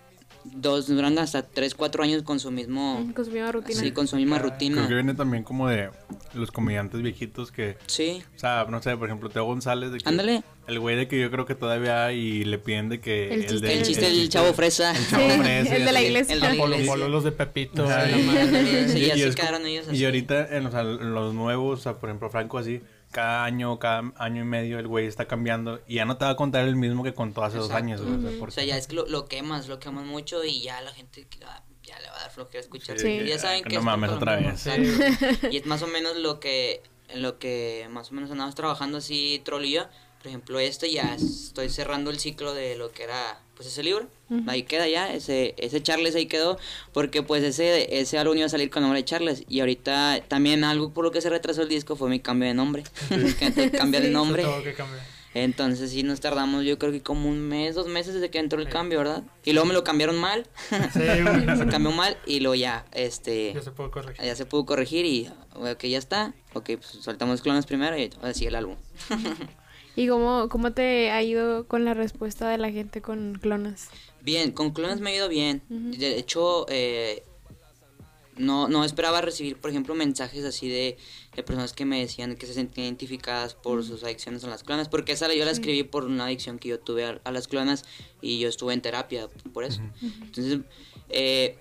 [0.54, 3.80] dos duran hasta 3, 4 años con su mismo Con su misma rutina.
[3.80, 4.86] sí, con su misma Creo que rutina?
[4.86, 5.90] viene también como de
[6.34, 10.08] los comediantes viejitos que, Sí, o sea, no sé, por ejemplo, Teo González de que
[10.08, 13.32] ándale, el güey de que yo creo que todavía hay y le piden de que
[13.34, 14.90] El chiste- el chiste del chavo fresa.
[14.96, 16.34] el chavo Sí, fresa, el de la iglesia.
[16.34, 16.92] El de la Polo, iglesia.
[16.92, 17.84] polo, los de Pepito.
[17.84, 18.88] Y- madre.
[18.88, 19.36] Sí, ya se es
[19.66, 19.96] ellos así.
[19.96, 23.44] y ahorita en, o sea, en los nuevos, o sea, por ejemplo, Franco así, cada
[23.44, 26.36] año, cada año y medio el güey está cambiando y ya no te va a
[26.36, 27.84] contar el mismo que contó hace dos Exacto.
[27.84, 30.04] años, güey, o sea, O porque- sea, ya es que lo, lo quemas, lo quemas
[30.06, 32.98] mucho y ya la gente ah, ya le va a dar flojera escuchar.
[32.98, 34.64] Sí, Ya saben que no es mames otra vez.
[35.50, 38.98] Y es más o menos lo que, en lo que más o menos andamos trabajando
[38.98, 39.88] así, Trolillo.
[40.18, 44.06] Por ejemplo, este ya estoy cerrando el ciclo de lo que era pues ese libro.
[44.46, 46.58] Ahí queda ya, ese, ese Charles ahí quedó,
[46.92, 49.44] porque pues ese, ese álbum iba a salir con nombre de Charles.
[49.48, 52.54] Y ahorita también algo por lo que se retrasó el disco fue mi cambio de
[52.54, 52.84] nombre.
[53.38, 54.12] que te cambia el Sí.
[54.12, 54.44] nombre.
[54.64, 55.20] Que cambiar.
[55.32, 58.60] Entonces sí nos tardamos yo creo que como un mes, dos meses desde que entró
[58.60, 59.22] el cambio, ¿verdad?
[59.44, 60.44] Y luego me lo cambiaron mal.
[60.92, 60.98] Sí,
[61.58, 64.24] se cambió mal y luego ya, este, Ya se puede corregir.
[64.24, 66.34] ya se pudo corregir y, ok, ya está.
[66.54, 68.74] Ok, pues soltamos clones primero y ahora sí el álbum.
[69.96, 73.88] ¿Y cómo, cómo te ha ido con la respuesta de la gente con clonas?
[74.22, 75.62] Bien, con clones me ha ido bien.
[75.68, 77.22] De hecho, eh,
[78.36, 80.96] no, no esperaba recibir, por ejemplo, mensajes así de,
[81.36, 84.88] de personas que me decían que se sentían identificadas por sus adicciones a las clonas,
[84.88, 85.60] porque esa yo la Sí.
[85.60, 87.84] escribí por una adicción que yo tuve a, a las clonas
[88.22, 89.82] y yo estuve en terapia por eso.
[90.02, 90.60] Entonces,
[91.10, 91.58] eh,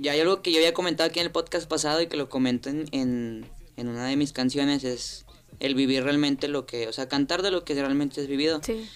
[0.00, 2.28] ya hay algo que yo había comentado aquí en el podcast pasado y que lo
[2.30, 5.26] comento en, en, en una de mis canciones, es
[5.60, 8.60] el vivir realmente lo que, o sea, cantar de lo que realmente has vivido.
[8.64, 8.88] Sí.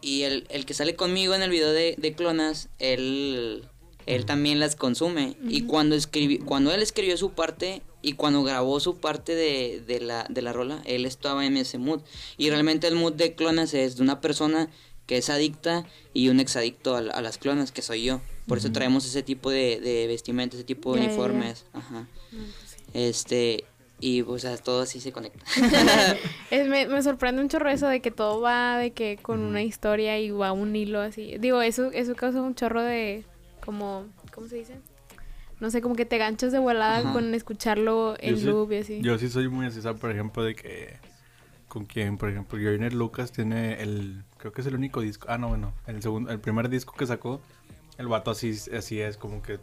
[0.00, 3.64] Y el, el que sale conmigo en el video de, de Clonas, él,
[4.06, 5.36] él también las consume.
[5.48, 10.00] Y cuando, escribi, cuando él escribió su parte y cuando grabó su parte de, de,
[10.00, 12.00] la, de la rola, él estaba en ese mood.
[12.36, 14.70] Y realmente el mood de Clonas es de una persona
[15.06, 18.20] que es adicta y un exadicto a, a las clonas, que soy yo.
[18.46, 21.64] Por eso traemos ese tipo de, de vestimenta, ese tipo de uniformes.
[21.72, 22.06] Ajá.
[22.94, 23.64] Este,
[24.00, 25.44] y pues a todo así se conecta.
[26.50, 29.62] Es, me, me sorprende un chorro eso de que todo va de que con una
[29.62, 31.36] historia y va un hilo así.
[31.38, 33.24] Digo, eso, eso causa un chorro de
[33.64, 34.74] como, ¿cómo se dice?
[35.60, 37.12] No sé, como que te ganchas de volada Ajá.
[37.12, 39.00] con escucharlo Yo en sí- loop y así.
[39.02, 40.00] Yo sí soy muy así, ¿sabes?
[40.00, 40.96] Por ejemplo, de que...
[41.66, 44.22] Con quien, por ejemplo, Joyner Lucas tiene el...
[44.38, 45.26] Creo que es el único disco...
[45.28, 45.74] Ah, no, bueno.
[45.86, 47.42] El segundo, el primer disco que sacó,
[47.98, 49.58] el vato así, así es, como que...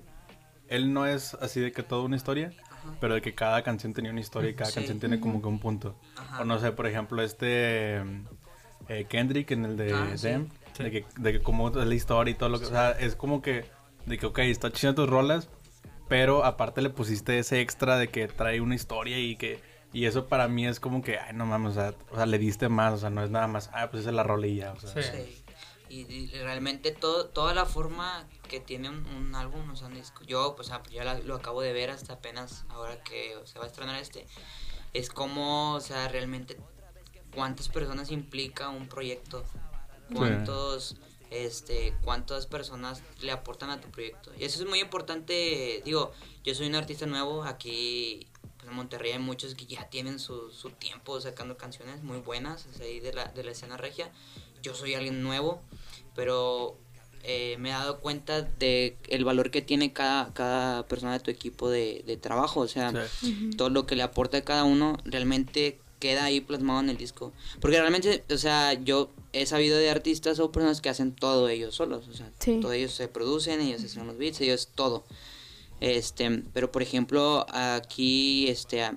[0.68, 2.52] Él no es así de que toda una historia,
[3.00, 4.76] pero de que cada canción tenía una historia y cada Sí.
[4.76, 5.96] canción tiene como que un punto.
[6.18, 6.42] Ajá.
[6.42, 7.98] O no sé, por ejemplo, este...
[8.88, 10.28] eh, Kendrick en el de Ah, sí.
[10.28, 12.66] Dem, de que, de que cómo es la historia y todo lo que...
[12.66, 13.66] O sea, es como que...
[14.06, 15.50] De que, ok, está chido tus rolas,
[16.08, 19.60] pero aparte le pusiste ese extra de que trae una historia y que...
[19.94, 22.38] Y eso para mí es como que, ay, no mames, o sea, o sea, le
[22.38, 24.80] diste más, o sea, no es nada más, ah, pues esa es la ya, o
[24.80, 25.02] sea.
[25.02, 25.10] Sí.
[25.10, 25.44] Sí.
[25.88, 29.94] Y, y realmente todo, toda la forma que tiene un, un álbum, o sea, un
[29.96, 30.24] disco.
[30.24, 33.66] Yo, pues, ah, ya la- lo acabo de ver hasta apenas ahora que se va
[33.66, 34.26] a estrenar este.
[34.94, 36.58] Es como, o sea, realmente
[37.34, 39.44] cuántas personas implica un proyecto,
[40.14, 40.96] cuántos,
[41.32, 44.32] este, cuántas personas le aportan a tu proyecto.
[44.38, 46.12] Y eso es muy importante, digo,
[46.44, 48.28] yo soy un artista nuevo aquí
[48.58, 52.66] pues, en Monterrey hay muchos que ya tienen su, su tiempo sacando canciones muy buenas
[52.68, 54.12] o sea, ahí de la, de la escena regia.
[54.62, 55.62] Yo soy alguien nuevo,
[56.16, 56.78] pero
[57.28, 61.32] eh, me he dado cuenta de el valor que tiene cada, cada persona de tu
[61.32, 62.92] equipo de, de trabajo, o sea,
[63.58, 67.34] todo lo que le aporta a cada uno realmente queda ahí plasmado en el disco.
[67.62, 71.76] Porque realmente, o sea, yo he sabido de artistas o personas que hacen todo ellos
[71.76, 72.60] solos, o sea, Sí.
[72.62, 75.04] todo ellos se producen, ellos hacen los beats, ellos todo.
[75.82, 78.96] Este, pero por ejemplo, aquí, este, a-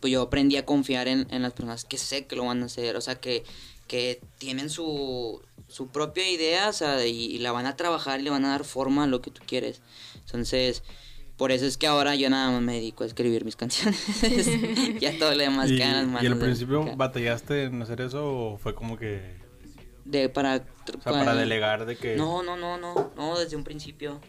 [0.00, 2.66] pues yo aprendí a confiar en, en las personas que sé que lo van a
[2.66, 3.42] hacer, o sea, que,
[3.88, 8.24] que tienen su, su propia idea, o sea, y, y la van a trabajar y
[8.24, 9.80] le van a dar forma a lo que tú quieres.
[10.26, 10.82] Entonces,
[11.36, 14.02] por eso es que ahora yo nada más me dedico a escribir mis canciones.
[15.00, 16.22] ya todo lo demás ¿Y, queda en las manos.
[16.22, 19.36] y al de- principio ca- batallaste en hacer eso o fue como que...
[20.04, 20.56] de, para,
[20.98, 22.16] O sea, para delegar de que...
[22.16, 24.20] No, no, no, no, no, desde un principio.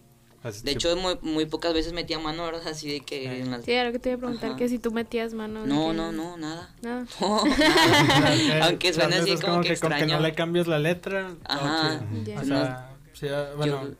[0.43, 2.67] Así De hecho, muy, muy pocas veces metía mano, ¿verdad?
[2.67, 3.65] Así de que en las...
[3.65, 4.57] Sí, era lo que te iba a preguntar, Ajá.
[4.57, 5.65] que si tú metías mano.
[5.65, 6.73] No, que- no, no, nada.
[6.81, 7.05] Nada.
[7.19, 8.65] No, nada.
[8.67, 10.15] Aunque Charles así como, que con que extraño.
[10.15, 11.31] no le cambias la letra.
[11.45, 12.01] Ajá.
[12.39, 13.95] O sea, sí, ah, bueno, Yo-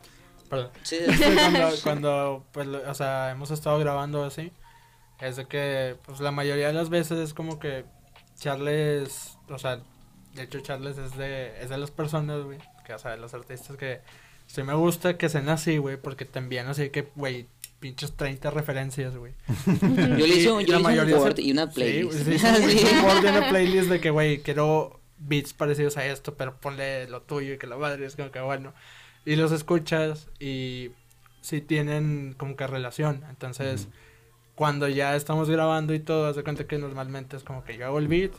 [0.50, 0.70] perdón.
[0.84, 4.52] Sí, Sí, cuando, cuando, pues, lo- o sea, hemos estado grabando así,
[5.20, 7.86] es de que, pues, la mayoría de las veces es como que
[8.40, 9.82] Charles, o sea,
[10.34, 13.34] de hecho Charles es de, es de las personas, güey, que, o sea, de los
[13.34, 14.00] artistas que,
[14.50, 17.48] sí me gusta que sean así, güey, porque te envían así que, güey,
[17.80, 19.34] pinches 30 referencias, güey.
[20.18, 21.74] Yo le hice, un- yo la le hice mayoría un son- Word y una Sí,
[21.76, 22.12] playlist.
[22.12, 22.48] güey, sí, hizo
[23.18, 27.22] un- y una playlist de que, güey, quiero beats parecidos a esto, pero ponle lo
[27.22, 28.74] tuyo y que la madre es como que bueno.
[29.26, 30.92] Y los escuchas y
[31.42, 33.24] sí tienen como que relación.
[33.30, 33.88] Entonces,
[34.56, 37.86] cuando ya estamos grabando y todo, haz de cuenta que normalmente es como que yo
[37.86, 38.32] hago el beat.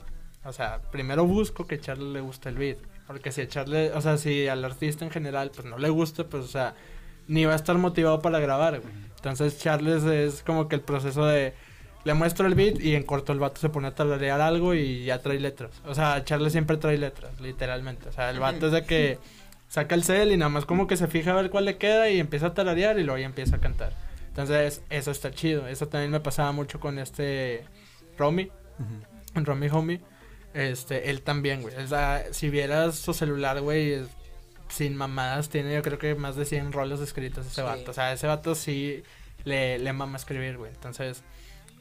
[0.44, 2.78] O sea, primero busco que Charlie le guste el beat.
[3.10, 6.22] Porque si a Charlie, o sea, si al artista en general, pues no le gusta,
[6.28, 6.76] pues, o sea,
[7.26, 8.94] ni va a estar motivado para grabar, güey.
[9.16, 11.52] Entonces, Charles es como que el proceso de
[12.04, 15.06] le muestro el beat y en corto el vato se pone a tararear algo y
[15.06, 15.72] ya trae letras.
[15.86, 18.08] O sea, Charles siempre trae letras, literalmente.
[18.10, 19.18] O sea, el vato es de que
[19.66, 22.08] saca el cel y nada más como que se fija a ver cuál le queda
[22.10, 23.92] y empieza a tararear y luego ya empieza a cantar.
[24.28, 25.66] Entonces, eso está chido.
[25.66, 27.64] Eso también me pasaba mucho con este
[28.16, 29.44] Romy, Ujú.
[29.44, 30.00] Romy Homie.
[30.54, 31.74] Este, él también, güey.
[31.76, 34.00] O sea, si vieras su celular, güey,
[34.68, 37.62] sin mamadas, tiene yo creo que más de 100 roles escritos ese Sí.
[37.62, 37.90] vato.
[37.90, 39.02] O sea, ese vato sí
[39.44, 40.70] le, le mama escribir, güey.
[40.72, 41.22] Entonces,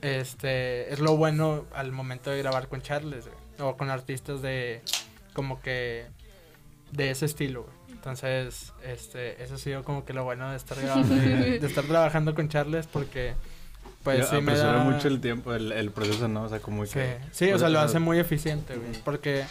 [0.01, 3.38] este, es lo bueno al momento de grabar con Charles, güey.
[3.69, 4.82] O con artistas de,
[5.34, 6.05] como que,
[6.91, 7.75] de ese estilo, güey.
[7.91, 11.84] Entonces, este, eso ha sido como que lo bueno de estar grabando, de, de estar
[11.84, 13.34] trabajando con Charles porque,
[14.17, 14.78] pues, sí me da...
[14.84, 16.43] mucho el tiempo, el, el proceso, ¿no?
[16.43, 17.17] O sea, como Sí, que...
[17.32, 18.91] sí, o sea, lo hace muy eficiente, güey.
[19.04, 19.45] Porque,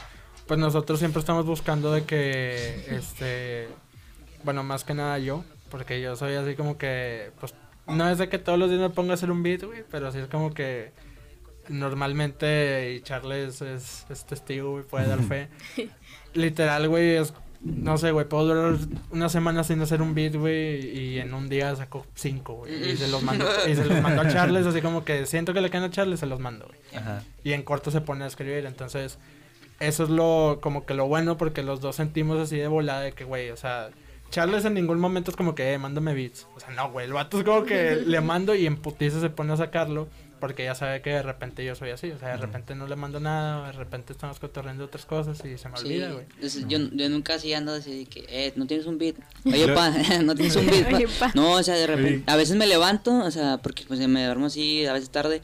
[0.47, 3.69] pues nosotros siempre estamos buscando de que, este,
[4.45, 7.55] bueno, más que nada yo, porque yo soy así como que, pues,
[7.87, 10.11] no es de que todos los días me ponga a hacer un beat, güey, pero
[10.13, 10.93] sí es como que
[11.69, 15.49] normalmente, y Charles es, es testigo, güey, puede dar fe.
[16.35, 18.79] Literal, güey, es, no sé, güey, puedo durar
[19.11, 22.97] una semana sin hacer un beat, güey, y en un día saco cinco, güey, y
[22.97, 25.71] se los mando, y se los mando a Charles, así como que siento que le
[25.71, 26.79] quedan a Charles, se los mando, güey
[27.45, 28.67] y en corto se pone a escribir.
[28.67, 29.19] Entonces,
[29.81, 33.13] eso es lo, como que lo bueno, porque los dos sentimos así de volada de
[33.13, 33.91] que, güey, o sea,
[34.31, 36.47] Charles en ningún momento es como que, eh, mándame beats.
[36.55, 39.31] O sea, no, güey, el vato es como que le mando y en putiza se
[39.31, 40.09] pone a sacarlo,
[40.41, 42.11] porque ya sabe que de repente yo soy así.
[42.11, 45.59] O sea, de repente no le mando nada, de repente estamos cotorreando otras cosas y
[45.59, 46.27] se me Sí, olvida, güey.
[46.35, 49.17] entonces, yo, yo nunca así ando así de que, eh, no tienes un beat.
[49.45, 49.91] Oye, pa,
[50.25, 50.89] no tienes un beat.
[50.91, 50.97] pa?
[50.97, 51.33] Oye, pa.
[51.35, 54.47] No, o sea, de repente, a veces me levanto, o sea, porque pues me duermo
[54.47, 55.43] así, a veces tarde,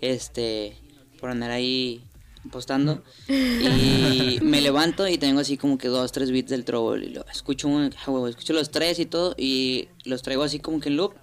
[0.00, 0.76] este,
[1.20, 2.02] por andar ahí
[2.50, 3.02] postando.
[3.28, 7.06] Y me levanto y tengo así como que dos, tres beats del trouble.
[7.06, 10.58] Y lo escucho, un, ah, huevo, escucho los tres y todo, y los traigo así
[10.60, 11.14] como que en loop.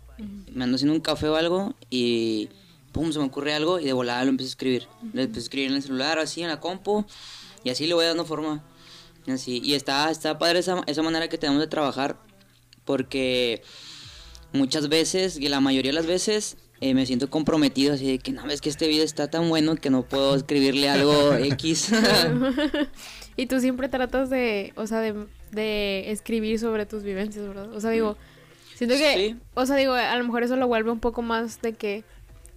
[0.53, 2.49] Me ando haciendo un café o algo y
[2.93, 4.87] pum, se me ocurre algo y de volada lo empiezo a escribir.
[5.13, 7.05] Lo empiezo a escribir en el celular, así en la compu,
[7.65, 8.63] y así le voy dando forma.
[9.27, 12.17] Así, y está, está padre esa, esa manera que tenemos de trabajar,
[12.85, 13.61] porque
[14.53, 18.31] muchas veces, y la mayoría de las veces, eh, me siento comprometido, así de que
[18.33, 21.91] no, es que este video está tan bueno que no puedo escribirle algo X.
[23.35, 25.15] Y tú siempre tratas de, o sea, de,
[25.51, 27.73] de escribir sobre tus vivencias, ¿verdad?
[27.73, 28.15] O sea, digo,
[28.75, 29.35] siento que, Sí.
[29.55, 32.03] o sea, digo, a lo mejor eso lo vuelve un poco más de que,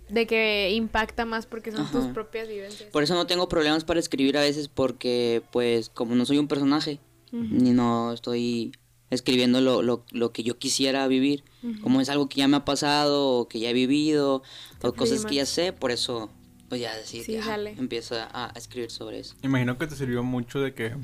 [0.09, 2.91] de que impacta más porque son tus propias vivencias.
[2.91, 6.49] Por eso no tengo problemas para escribir a veces, porque, pues, como no soy un
[6.49, 7.01] personaje,
[7.33, 8.73] ni no estoy
[9.11, 11.45] escribiendo lo, lo, lo que yo quisiera vivir.
[11.83, 14.43] Como es algo que ya me ha pasado, o que ya he vivido,
[14.83, 16.31] o cosas que ya sé, por eso,
[16.69, 17.75] pues ya decir, Sí, ya, sale.
[17.79, 19.35] empiezo a, a escribir sobre eso.
[19.43, 20.95] Imagino que te sirvió mucho de que,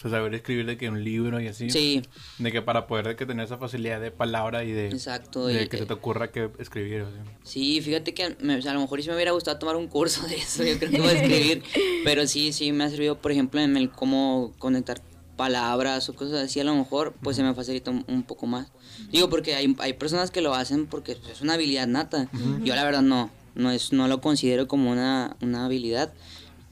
[0.00, 1.68] o sea, saber escribir de que un libro y así.
[1.70, 2.02] Sí,
[2.38, 5.46] De que para poder de que tener esa facilidad de palabra y de, exacto.
[5.46, 7.02] de y- que se te ocurra que escribir.
[7.02, 7.22] o sea.
[7.42, 9.88] Sí, fíjate que me- o sea, a lo mejor sí me hubiera gustado tomar un
[9.88, 11.62] curso de eso, yo creo que voy a escribir,
[12.04, 15.00] pero sí, sí me ha servido, por ejemplo, en el cómo conectar
[15.36, 18.68] palabras o cosas así, a lo mejor, pues se me facilita un, un poco más.
[19.10, 22.28] Digo, porque hay, hay personas que lo hacen porque es una habilidad nata.
[22.62, 26.12] Yo la verdad no, no es no lo considero como una, una habilidad,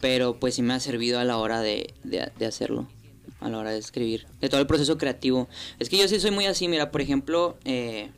[0.01, 2.87] pero pues sí me ha servido a la hora de, de, de hacerlo,
[3.41, 5.49] a la hora de escribir, de todo el proceso creativo.
[5.79, 8.11] Es que yo sí soy muy así, mira, por ejemplo, eh,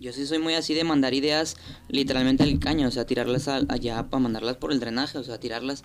[0.00, 1.56] yo sí soy muy así de mandar ideas
[1.88, 5.38] literalmente al caño, o sea, tirarlas al- allá para mandarlas por el drenaje, o sea,
[5.38, 5.84] tirarlas.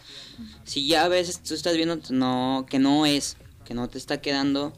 [0.64, 4.22] Si ya a veces tú estás viendo no, que no es, que no te está
[4.22, 4.74] quedando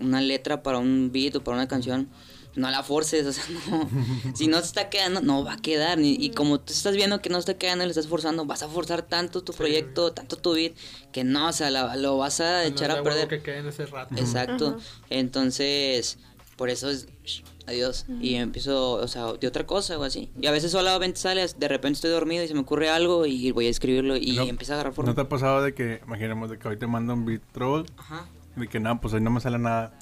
[0.00, 2.08] una letra para un beat o para una canción,
[2.54, 3.88] no la forces, o sea, no.
[4.34, 5.98] Si no te está quedando, no va a quedar.
[6.00, 8.62] Y, y como tú estás viendo que no está quedando y le estás forzando, vas
[8.62, 10.72] a forzar tanto tu proyecto, tanto tu beat,
[11.12, 13.28] que no, o sea, la- lo vas a echar a perder.
[13.28, 14.14] que quede en ese rato.
[14.16, 14.78] Exacto.
[15.10, 16.18] Entonces,
[16.56, 18.04] por eso es shh, adiós.
[18.20, 20.28] Y empiezo, o sea, de otra cosa o así.
[20.40, 23.50] Y a veces solamente sale, de repente estoy dormido y se me ocurre algo y
[23.52, 25.10] voy a escribirlo y No- empieza a agarrar forma.
[25.10, 27.86] ¿No te ha pasado de que, imaginemos, de que hoy te manda un beat troll,
[27.96, 28.26] Ajá.
[28.56, 29.98] de que no, pues hoy no me sale nada?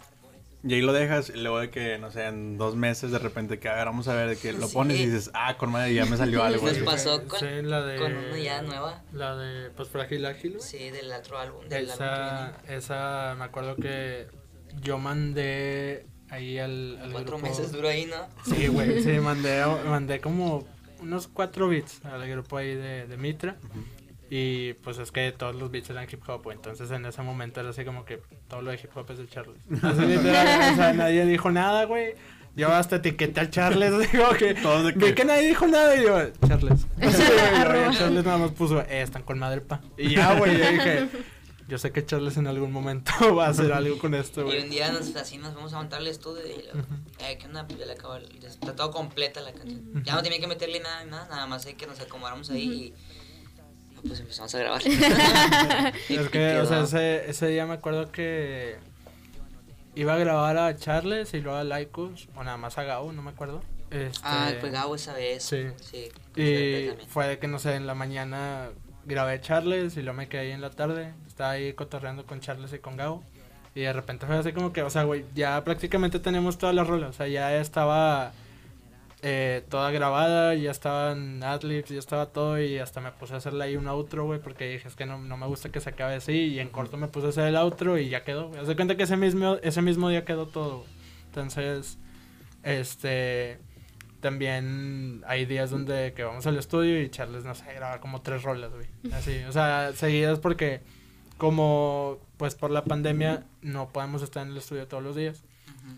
[0.63, 3.59] Y ahí lo dejas, y luego de que, no sé, en dos meses de repente
[3.59, 4.75] que agarramos a ver, de que lo Sí.
[4.75, 6.67] pones y dices, ah, con madre, ya me salió algo.
[6.69, 6.83] Así.
[6.83, 9.03] pasó con, Sí, la de- con una ya nueva.
[9.13, 10.61] La de pues Frágil Ágil.
[10.61, 11.67] Sí, del otro álbum.
[11.69, 14.27] Del álbum Esa, esa, me acuerdo que
[14.83, 17.13] yo mandé ahí al, al.
[17.13, 18.29] Cuatro grupo- meses duró ahí, ¿no?
[18.45, 20.67] Sí, güey, sí, mandé, mandé como
[21.01, 23.57] unos cuatro beats al grupo ahí de, de Mitra.
[24.33, 26.57] Y pues es que todos los beats eran hip hop, güey.
[26.57, 29.27] Entonces en ese momento era así como que todo lo de hip hop es de
[29.27, 29.59] Charles.
[29.83, 32.15] Así literal, o sea, nadie dijo nada, güey.
[32.57, 34.55] Yo hasta etiqueté al Charles, digo que.
[34.55, 36.87] De Vi que- que nadie dijo nada y yo, Charles.
[36.97, 37.91] Güey, Arroba.
[37.97, 39.81] Charles nada más puso, eh, están con madre pa.
[39.97, 41.09] Y ya, güey, yo dije,
[41.69, 44.49] yo sé que Charles en algún momento va a hacer algo con esto, Y un
[44.51, 44.69] güey.
[44.69, 46.89] día nos, así nos vamos a montar el estudio y luego,
[47.21, 47.67] eh, ¿qué onda?
[47.69, 50.03] Pues ya le acabo, ya está todo completa la canción.
[50.05, 52.95] Ya no tenía que meterle nada, nada, nada más hay que nos acomodamos ahí y
[54.07, 54.83] pues empezamos a grabar.
[56.09, 58.77] Es que, o sea, ese, ese día me acuerdo que
[59.95, 63.23] iba a grabar a Charles y luego a Laicos, o nada más a Gabo, no
[63.23, 63.63] me acuerdo.
[63.91, 65.43] Este, Ah, pues Gabo esa vez.
[65.43, 65.67] Sí.
[65.81, 66.09] Sí.
[66.41, 68.69] Y fue de que, no sé, en la mañana
[69.05, 71.13] grabé a Charles y luego me quedé ahí en la tarde.
[71.27, 73.25] Estaba ahí cotorreando con Charles y con Gabo.
[73.75, 76.87] Y de repente fue así como que, o sea, güey, ya prácticamente tenemos todas las
[76.87, 77.11] rolas.
[77.11, 78.33] O sea, ya estaba
[79.23, 82.61] eh, toda grabada, ya estaban adlibs, ya estaba todo.
[82.61, 85.19] Y hasta me puse a hacerle ahí un outro, güey, porque dije, es que no,
[85.19, 86.33] no me gusta que se acabe así.
[86.33, 88.61] Y en corto me puse a hacer el outro y ya quedó, güey.
[88.61, 90.91] Haz de cuenta que ese mismo, ese mismo día quedó todo, güey.
[91.27, 91.99] Entonces,
[92.63, 93.59] este
[94.21, 98.43] también hay días donde que vamos al estudio y Charles, no sé, graba como tres
[98.43, 98.87] rolas, güey.
[99.13, 100.83] Así, o sea, seguidas porque
[101.39, 105.43] como pues por la pandemia no podemos estar en el estudio todos los días.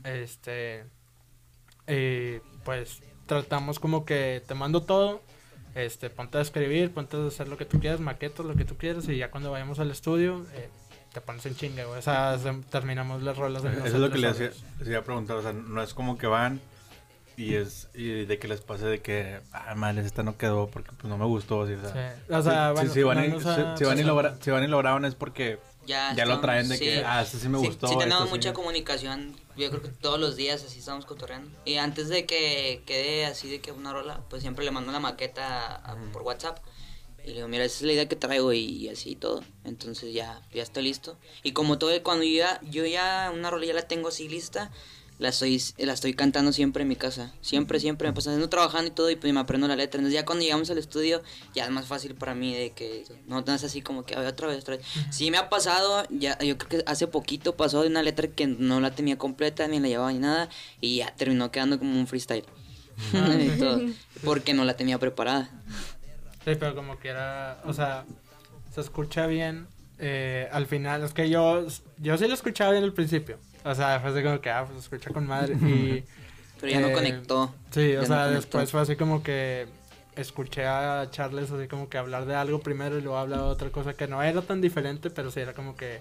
[0.04, 0.84] Este
[1.88, 5.22] y pues tratamos como que te mando todo,
[5.74, 8.76] este, ponte a escribir, ponte a hacer lo que tú quieras, maquetas, lo que tú
[8.76, 10.68] quieras y ya cuando vayamos al estudio eh,
[11.12, 11.98] te pones en chinga, güey.
[11.98, 13.64] O sea, se- terminamos las rolas.
[13.64, 14.38] en Eso es lo que horas.
[14.38, 16.60] les iba a preguntar, o sea, no es como que van
[17.36, 20.90] y es y de que les pase de que, ah, madre, esta no quedó porque
[20.92, 22.32] pues no me gustó, o sea, Sí.
[22.32, 24.64] O sea, si- bueno, si, van y, si- si van y pasar- logra- si van
[24.64, 26.84] y lo graban es porque Ya, ya lo estamos- traen de sí.
[26.84, 27.88] que, ah, este sí me Sí, gustó.
[27.88, 29.34] Sí, tenemos mucha comunicación.
[29.56, 31.50] Yo creo que todos los días así estamos cotorreando.
[31.64, 35.00] Y antes de que quede así de que una rola, pues siempre le mando una
[35.00, 36.58] maqueta a- por WhatsApp.
[37.24, 39.44] Y le digo, mira, esa es la idea que traigo y, así y todo.
[39.64, 41.18] Entonces ya, ya está listo.
[41.42, 44.70] Y como todo, cuando yo ya, yo ya una rola ya la tengo así lista,
[45.22, 47.32] la estoy, la estoy cantando siempre en mi casa.
[47.40, 48.08] Siempre, siempre.
[48.08, 49.98] Me paso trabajando y todo y pues me aprendo la letra.
[50.00, 51.22] Entonces ya cuando llegamos al estudio
[51.54, 54.48] ya es más fácil para mí de que no, no es así como que otra
[54.48, 54.86] vez, otra vez.
[55.10, 58.46] Sí me ha pasado, ya yo creo que hace poquito pasó de una letra que
[58.48, 60.48] no la tenía completa, ni la llevaba ni nada
[60.80, 62.44] y ya terminó quedando como un freestyle.
[63.12, 63.80] y todo,
[64.24, 65.50] porque no la tenía preparada.
[66.44, 68.04] Sí, pero como quiera, o sea,
[68.74, 69.68] se escucha bien.
[69.98, 71.64] eh, al final, es que yo,
[71.98, 73.38] yo sí lo escuchaba bien al principio.
[73.64, 75.54] O sea, fue así como que, ah, pues escucha con madre.
[75.54, 76.04] Y,
[76.60, 77.54] Pero ya no Eh, conectó.
[77.70, 79.66] sí, Ya o sea, después fue así como que
[80.16, 83.70] escuché a Charles así como que hablar de algo primero y luego hablar de otra
[83.70, 86.00] cosa que no era tan diferente, pero sí era como que...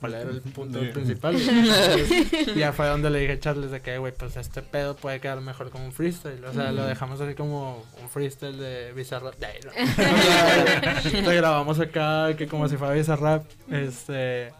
[0.00, 1.34] ¿Cuál era el punto principal?
[1.40, 5.18] Entonces, ya fue donde le dije a Charles de que, güey, pues este pedo puede
[5.18, 6.44] quedar mejor como un freestyle.
[6.44, 9.34] O sea, lo dejamos así como un freestyle de Bizarrap.
[11.24, 13.44] Lo grabamos acá que como si fuera Bizarrap.
[13.72, 14.52] Este...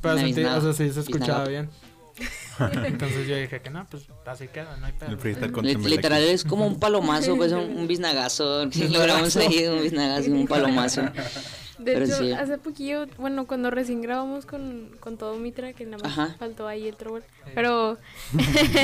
[0.00, 1.70] Pero sentí, o sea, sí se escuchaba bien.
[2.84, 5.10] Entonces yo dije que no, pues así queda, no hay pedo.
[5.10, 5.96] El freestyle con Li- Timberlake.
[5.96, 8.66] Literal es como un palomazo, pues un, un biznagazo.
[8.90, 11.02] Logramos ahí un biznagazo, un palomazo.
[11.02, 12.30] De Pero hecho, sí.
[12.30, 16.36] hace poquillo, bueno, cuando recién grabamos con, con todo Mitra, que nada más Ajá.
[16.38, 17.24] faltó ahí el trouble.
[17.52, 17.98] Pero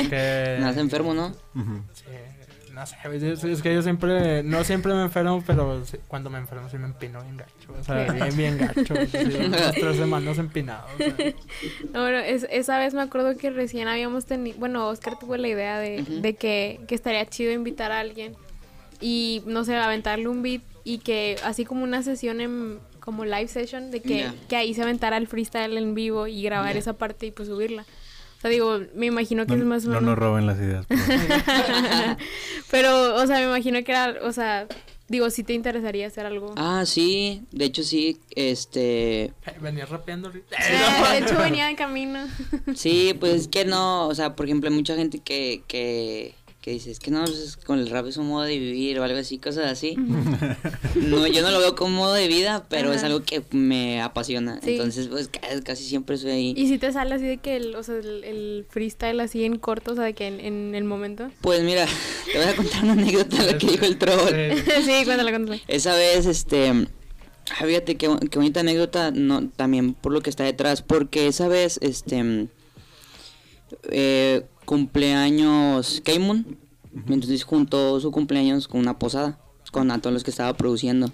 [0.09, 1.27] Que- Nada enfermo, ¿no?
[1.55, 1.81] Ujú.
[1.93, 2.03] Sí,
[2.73, 6.69] no sé, es, es que yo siempre, no siempre me enfermo, pero cuando me enfermo
[6.69, 10.87] sí me empino bien gacho, o sea, bien, bien gacho, sí, unas tres semanas empinado,
[10.93, 11.33] o sea,
[11.93, 15.47] No, bueno, es- esa vez me acuerdo que recién habíamos tenido, bueno, Oscar tuvo la
[15.47, 18.35] idea de, de que, que estaría chido invitar a alguien
[18.99, 23.47] y, no sé, aventarle un beat y que así como una sesión en, como live
[23.47, 27.25] session, de que, que ahí se aventara el freestyle en vivo y grabar esa parte
[27.27, 27.85] y pues subirla.
[28.41, 30.87] O sea, digo, me imagino que No, es más o no nos roben las ideas.
[32.71, 34.67] Pero, o sea, me imagino que era, o sea,
[35.09, 36.55] digo, si te interesaría hacer algo.
[36.57, 39.31] Ah, sí, de hecho sí, este...
[39.61, 40.55] venía rapeando ahorita.
[40.55, 42.25] Eh, de hecho, venía de camino.
[42.73, 46.69] Sí, pues es que no, o sea, por ejemplo, hay mucha gente que, que, que
[46.71, 49.03] dice, es que no, pues, es- con el rap es un modo de vivir o
[49.03, 49.95] algo así, cosas así.
[50.95, 54.59] No, yo no lo veo como modo de vida, pero es algo que me apasiona.
[54.61, 54.71] Sí.
[54.73, 56.53] Entonces, pues ca- casi siempre estoy ahí.
[56.55, 59.57] Y si te sale así de que el, o sea, el, el freestyle así en
[59.57, 61.31] corto, o sea, de que en, en el momento.
[61.41, 61.85] Pues mira,
[62.31, 64.29] te voy a contar una anécdota de lo que dijo el troll.
[64.85, 65.05] Sí.
[65.05, 65.61] cuéntale, cuéntale.
[65.67, 70.43] Esa vez, este, ah, fíjate qué, qué bonita anécdota, no, también por lo que está
[70.43, 72.47] detrás, porque esa vez, este,
[73.89, 76.57] eh, cumpleaños Keimun,
[77.09, 79.37] entonces juntó su cumpleaños con una posada,
[79.69, 81.11] con a todos los que estaba produciendo,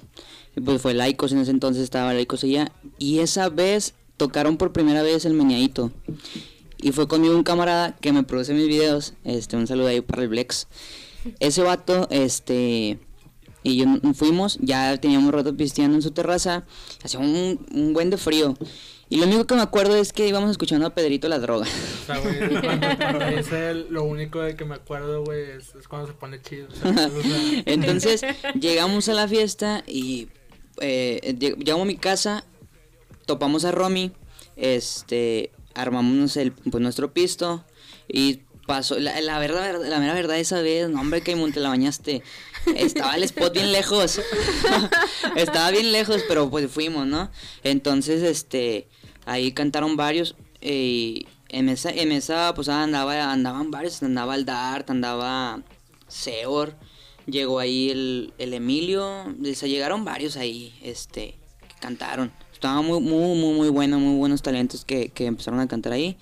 [0.56, 4.74] y pues fue Laicos, en ese entonces estaba Laicos allá, y esa vez tocaron por
[4.74, 5.92] primera vez el Meñadito,
[6.78, 10.22] y fue conmigo un camarada que me produce mis videos, este, un saludo ahí para
[10.22, 10.68] el Blex,
[11.40, 13.00] ese vato, este,
[13.64, 16.64] y yo fuimos, ya teníamos rato pisteando en su terraza,
[17.04, 18.56] hacía un, un buen de frío.
[19.10, 21.66] Y lo único que me acuerdo es que íbamos escuchando a Pedrito la droga.
[21.66, 26.08] O sea, güey, dice el- lo único de que me acuerdo, güey, es, es cuando
[26.08, 27.12] se pone chido, ¿sabes?
[27.14, 28.22] O sea, Entonces
[28.60, 30.28] llegamos a la fiesta y
[30.82, 32.44] eh, lleg- llegamos a mi casa,
[33.26, 34.12] topamos a Romy,
[34.58, 37.64] este, armamos el, pues, nuestro pisto
[38.10, 41.70] y pasó, la, la verdad, la mera verdad esa vez, no hombre que te la
[41.70, 42.22] bañaste,
[42.76, 44.20] estaba el spot bien lejos,
[45.38, 47.32] estaba bien lejos, pero pues fuimos, ¿no?
[47.64, 48.88] Entonces, este,
[49.28, 54.90] ahí cantaron varios eh, en esa, en esa pues andaba, andaban varios, andaba el Dart,
[54.90, 55.62] andaba
[56.08, 56.76] Seor,
[57.26, 61.36] llegó ahí el, el Emilio, se llegaron varios ahí, este,
[61.68, 62.32] que cantaron.
[62.52, 66.18] Estaba muy, muy, muy, muy bueno, muy buenos talentos que, que empezaron a cantar ahí.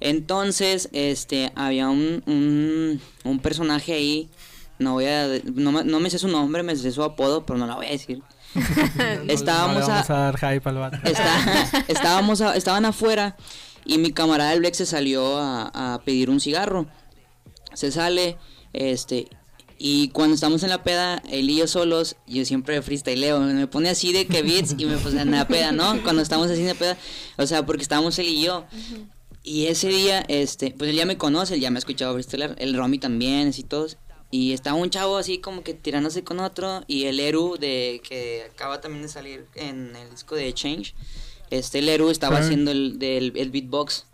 [0.00, 4.30] Entonces, este, había un, un, un personaje ahí,
[4.78, 7.66] no voy a, no, no me sé su nombre, me sé su apodo, pero no
[7.66, 8.22] lo voy a decir.
[9.28, 10.98] Estábamos no le a, vamos a dar hype al vato.
[11.04, 13.36] Está- estábamos a- estaban afuera
[13.84, 16.86] y mi camarada el Blex se salió a, a pedir un cigarro.
[17.74, 18.38] Se sale,
[18.72, 19.28] este,
[19.78, 23.88] y cuando estamos en la peda, él y yo solos, yo siempre freestyleo, me pone
[23.90, 26.00] así de que beats y me puse en la peda, ¿no?
[26.04, 26.96] Cuando estamos así en la peda,
[27.36, 28.64] o sea, porque estábamos él y yo.
[29.42, 32.54] Y ese día, este, pues él ya me conoce, él ya me ha escuchado freestylear,
[32.58, 33.98] el Romy también, así todos.
[34.36, 36.82] Y estaba un chavo así como que tirándose con otro.
[36.88, 40.92] Y el Eru, de, que acaba también de salir en el disco de Change.
[41.50, 42.40] Este, el Eru estaba Ah.
[42.40, 44.06] haciendo el, del, el beatbox.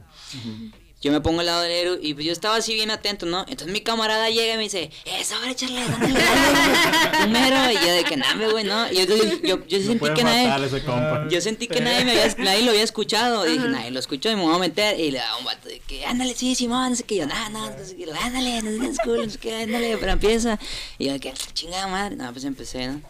[1.03, 3.41] Yo me pongo al lado del Eru y pues yo estaba así bien atento, ¿no?
[3.49, 6.15] Entonces mi camarada llega y me dice, eso, ahora échale, dándole,
[7.25, 7.57] un mero.
[7.71, 8.93] Y yo de que nada, güey, ¿no?
[8.93, 10.49] Y yo, yo, yo, No sentí que nadie...
[10.49, 11.27] faltar ese compa.
[11.31, 13.49] Yo sentí que nadie, me había, nadie lo había escuchado.
[13.49, 15.01] Y dije, nadie lo escuchó y me voy a meter.
[15.01, 17.17] Y le daba un vato de que, ándale, sí, Simón, no sé qué.
[17.17, 18.05] Yo, nada, nada, no sé qué.
[18.23, 20.59] Ándale, no sé qué, es cool, no sé qué, ándale, pero empieza.
[20.99, 22.17] Y yo, de que, chingada madre.
[22.17, 23.01] No, pues empecé, ¿no?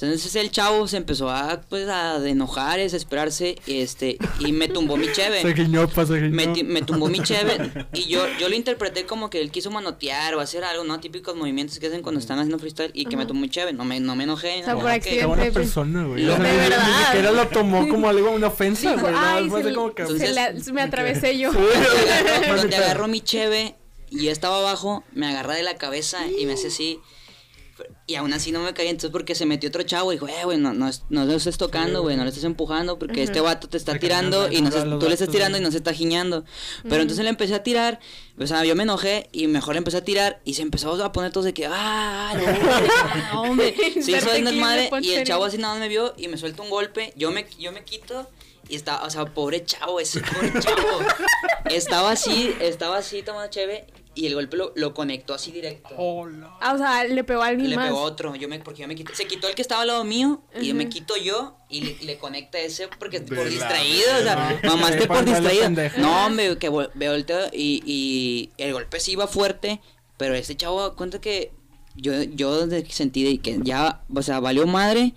[0.00, 4.96] Entonces el chavo se empezó a, pues, a enojar, a desesperarse, este, y me tumbó
[4.96, 5.42] mi cheve.
[5.42, 6.54] Se guiñó, pa, se guiñó.
[6.64, 10.40] Me, tumbó mi cheve y yo, yo lo interpreté como que él quiso manotear o
[10.40, 11.00] hacer algo, ¿no?
[11.00, 13.72] Típicos movimientos que hacen cuando están haciendo freestyle y que me tumbó mi cheve.
[13.72, 14.60] No me, no me enojé.
[14.62, 15.20] O sea, por que- accidente.
[15.20, 16.22] Qué buena persona, güey.
[16.22, 17.04] Lo- O sea, De ni- ni, verdad.
[17.06, 19.14] siquiera lo tomó como algo, una ofensa, güey.
[19.16, 20.02] Ay, se, como que...
[20.02, 21.50] Entonces- se la- me atravesé yo.
[21.52, 21.58] Sí,
[22.56, 23.74] donde agarró mi cheve
[24.10, 27.00] y estaba abajo, me agarra de la cabeza y me hace así.
[28.06, 30.44] Y aún así no me caí, entonces porque se metió otro chavo y dijo, eh,
[30.44, 33.68] güey, no, no, no lo estés tocando, güey, no lo estés empujando porque este vato
[33.68, 36.44] te está tirando y no se- tú le estás tirando y no se está giñando.
[36.88, 38.00] Pero entonces le empecé a tirar,
[38.38, 41.30] o sea, yo me enojé y mejor empecé a tirar y se empezó a poner
[41.32, 43.74] todos de que, ah, no, no, hombre.
[44.02, 46.62] Se hizo de madre y el chavo así nada más me vio y me suelta
[46.62, 48.28] un golpe, yo me, yo me quito
[48.68, 51.00] y estaba, o sea, pobre chavo, ese pobre chavo.
[51.70, 53.86] estaba así, estaba así tomando cheve
[54.18, 55.90] y el golpe lo, lo conectó así directo.
[55.96, 56.50] Hola.
[56.60, 57.86] Ah, o sea, le pegó a alguien Le más.
[57.86, 60.04] pegó otro, yo me, porque yo me quité, se quitó el que estaba al lado
[60.04, 63.50] mío y yo me quito yo y le, le conecta ese porque De por la
[63.50, 65.70] distraído, o sea, mamaste Sí, por distraído.
[65.98, 69.80] No, hombre, que veo el dedo y, y el golpe sí iba fuerte,
[70.16, 71.52] pero este chavo cuenta que
[71.94, 75.12] yo, yo sentí de que ya, o sea, valió madre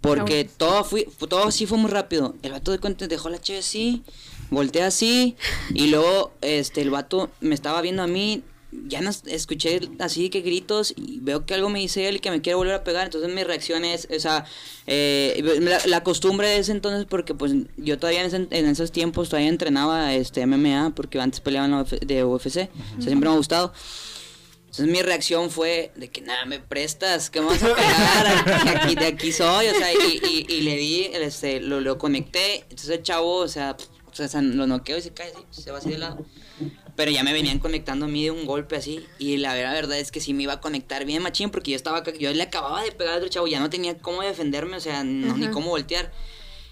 [0.00, 2.34] porque todo fui, todo sí fue muy rápido.
[2.42, 4.02] El vato de cuenta dejó la cheve así,
[4.50, 5.36] volteé así
[5.74, 8.42] y luego este el vato me estaba viendo a mí
[8.86, 12.30] ya no escuché así que gritos y veo que algo me dice él y que
[12.30, 14.44] me quiere volver a pegar entonces mi reacción es o sea
[14.86, 18.92] eh, la, la costumbre de ese entonces porque pues yo todavía en, ese- en esos
[18.92, 22.68] tiempos todavía entrenaba este MMA porque antes peleaba en la UF de UFC o sea,
[23.00, 23.72] siempre me ha gustado.
[24.66, 28.68] Entonces mi reacción fue de que nada, me prestas, que me vas a pegar, aquí,
[28.68, 32.64] aquí- de aquí soy, o sea, y, y, y le di, este, lo, lo conecté,
[32.68, 33.76] entonces el chavo, o sea,
[34.24, 36.24] o sea, lo noqueo y se cae así, se va así de lado.
[36.96, 40.10] Pero ya me venían conectando a mí de un golpe así, y la verdad, es
[40.10, 42.82] que sí me iba a conectar bien machín, porque yo estaba, acá- yo le acababa
[42.82, 45.70] de pegar al otro chavo, ya no tenía cómo defenderme, o sea, no, ni cómo
[45.70, 46.10] voltear.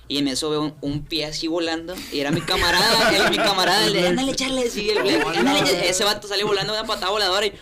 [0.08, 1.94] Y en eso veo un, un pie así volando.
[2.12, 4.70] Y era mi camarada, él, mi camarada, le ándale, echarle.
[4.70, 5.88] Sí, el, el- ándale, échale".
[5.88, 7.52] ese vato sale volando una patada voladora y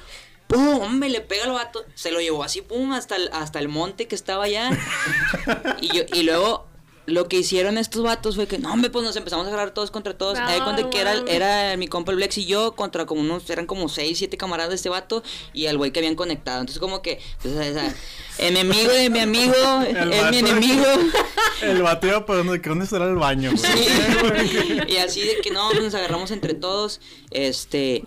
[0.47, 0.81] ¡pum!
[0.83, 1.85] Hombre, le pega al vato.
[1.95, 2.93] Se lo llevó así, ¡pum!
[2.93, 4.71] Hasta el, hasta el monte que estaba allá.
[5.81, 6.67] Y, yo, y luego
[7.07, 9.91] lo que hicieron estos vatos fue que, no, hombre, pues nos empezamos a agarrar todos
[9.91, 10.39] contra todos.
[10.39, 13.49] No, Ahí cuenta que era, era mi compa el Blex y yo contra como unos,
[13.51, 16.61] eran como 6, 7 camaradas de este vato y al güey que habían conectado.
[16.61, 17.95] Entonces, como que, pues, o sea,
[18.39, 19.55] enemigo de mi amigo,
[19.87, 20.87] es mi enemigo.
[21.63, 24.49] El bateo, pero ¿dónde, ¿dónde estará el baño, güey?
[24.49, 24.79] Sí.
[24.89, 27.01] y así de que no, pues nos agarramos entre todos.
[27.31, 28.05] Este,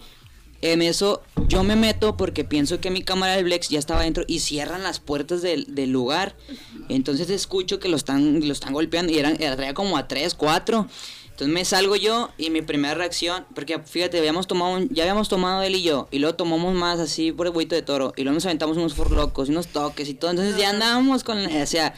[0.62, 4.24] en eso yo me meto porque pienso que mi cámara del Blex ya estaba dentro
[4.28, 6.36] y cierran las puertas del, lugar.
[6.90, 10.88] Entonces escucho que lo están, lo están golpeando y eran, era- como a tres, cuatro.
[11.38, 15.30] Entonces me salgo yo y mi primera reacción, porque fíjate, habíamos tomado un- ya habíamos
[15.30, 18.24] tomado él y yo, y luego tomamos más así por el huito de toro, y
[18.24, 21.94] luego nos aventamos unos forlocos, unos toques y todo, entonces ya andábamos con, o sea,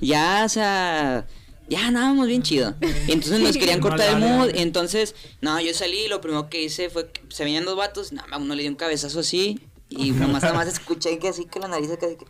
[0.00, 1.26] ya, o sea,
[1.68, 2.74] ya andábamos bien chido.
[3.06, 6.48] Y entonces nos querían cortar el mood, y entonces, no, yo salí y lo primero
[6.48, 9.20] que hice fue que se venían dos vatos, nada más uno le dio un cabezazo
[9.20, 12.24] así, y nomás nada más escuché que así que la nariz casi que...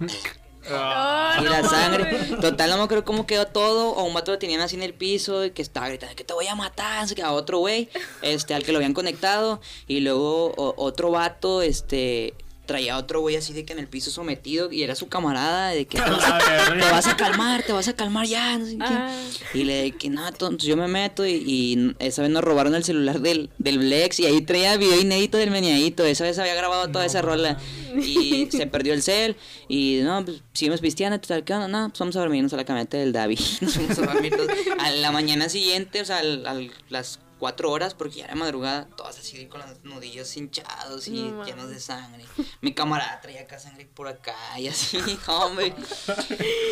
[0.69, 2.13] Y no la sangre.
[2.13, 2.41] mames.
[2.41, 3.91] Total, no me acuerdo cómo quedó todo.
[3.91, 6.35] O un vato lo tenían así en el piso y que estaba gritando que te
[6.35, 7.07] voy a matar.
[7.07, 7.89] sé qué, A otro güey,
[8.23, 9.61] este, al que lo habían conectado.
[9.87, 12.35] Y luego o- otro vato, este,
[12.67, 14.71] traía a otro güey así de que en el piso sometido.
[14.73, 16.39] Y era su camarada, de que te vas a,
[16.75, 18.59] te vas a calmar, te vas a calmar ya.
[18.59, 18.85] No sé qué.
[18.85, 19.19] Ah.
[19.55, 22.75] Y le dije que no, entonces yo me meto y, y esa vez nos robaron
[22.75, 26.05] el celular del, del Blex y ahí traía video inédito del meneadito.
[26.05, 27.57] Esa vez había grabado toda esa rola
[27.97, 29.37] y se perdió el cel
[29.69, 31.69] y no, pues seguimos pisteando, total, ¿qué onda?
[31.69, 33.39] No, pues vamos a dormirnos a la camioneta del David.
[33.61, 34.51] Nos fuimos a dormir todos.
[34.79, 38.89] A la mañana siguiente, o sea, al- al- las cuatro horas, porque ya era madrugada,
[38.97, 42.25] todas así con los nudillos hinchados y No llenos de sangre.
[42.61, 45.75] Mi camarada traía acá sangre por acá y así, hombre.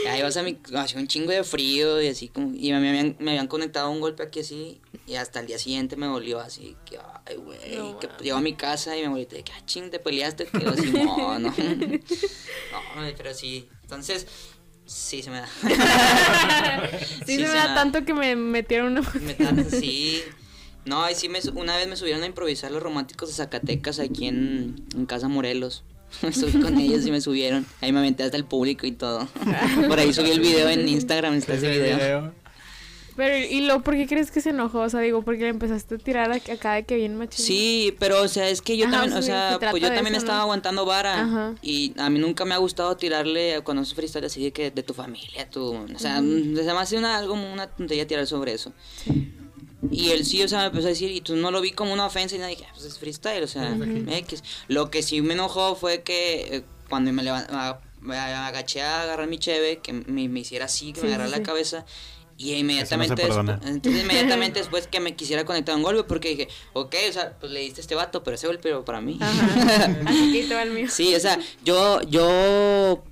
[0.09, 3.17] Ahí vas a mi, hacía un chingo de frío y así como, y me habían,
[3.19, 6.77] me habían conectado un golpe aquí así y hasta el día siguiente me dolió así,
[6.87, 9.62] que ay güey, No que llego a mi casa y me volví de que ah,
[9.67, 11.55] ching, te peleaste, que así, no, no.
[12.73, 14.27] No, hombre, pero sí, entonces,
[14.87, 15.49] sí se me da.
[17.27, 19.11] Sí, se me da tanto que me metieron una...
[19.21, 20.23] Me dan- sí.
[20.85, 23.99] No, ahí sí me, su- una vez me subieron a improvisar los románticos de Zacatecas
[24.01, 25.82] aquí en, en Casa Morelos.
[26.22, 27.66] Me subí con ellos y me subieron.
[27.80, 29.26] Ahí me aventé hasta el público y todo.
[29.89, 31.97] Por ahí subí el video en Instagram, está ese video.
[31.97, 32.32] video.
[33.16, 34.80] Pero, ¿y lo por qué crees que se enojó?
[34.80, 37.45] O sea, digo, porque le empezaste a tirar a- acá de que bien machín.
[37.45, 40.14] Sí, pero o sea, es que yo Ajá, también, o sea, se pues yo también
[40.16, 40.43] eso, estaba ¿no?
[40.45, 41.55] aguantando vara Ajá.
[41.62, 44.82] y a mí nunca me ha gustado tirarle cuando es freestyle así de que de
[44.82, 48.26] tu familia, tu, o sea, mm, se me hace una algo como una tontería tirar
[48.26, 48.72] sobre eso.
[49.91, 51.93] Y él sí, o sea, me empezó a decir, y tú no lo vi como
[51.93, 53.76] una ofensa y nada, dije, "Ah, pues es freestyle, o sea,
[54.09, 54.43] X.
[54.68, 59.03] Lo que sí me enojó fue que eh, cuando me, levan- a- me agaché a
[59.03, 61.85] agarrar mi cheve, que me, me hiciera así, que Sí, me sí, agarrara la cabeza.
[62.37, 63.61] Y inmediatamente, perdona.
[63.61, 67.39] despu- entonces inmediatamente después que me quisiera conectar un golpe, porque dije, ok, o sea,
[67.39, 69.18] pues le diste a este vato, pero ese golpe era para mí.
[69.20, 70.01] Ajá.
[70.07, 70.89] Así el mío.
[70.91, 73.03] Sí, o sea, yo, yo,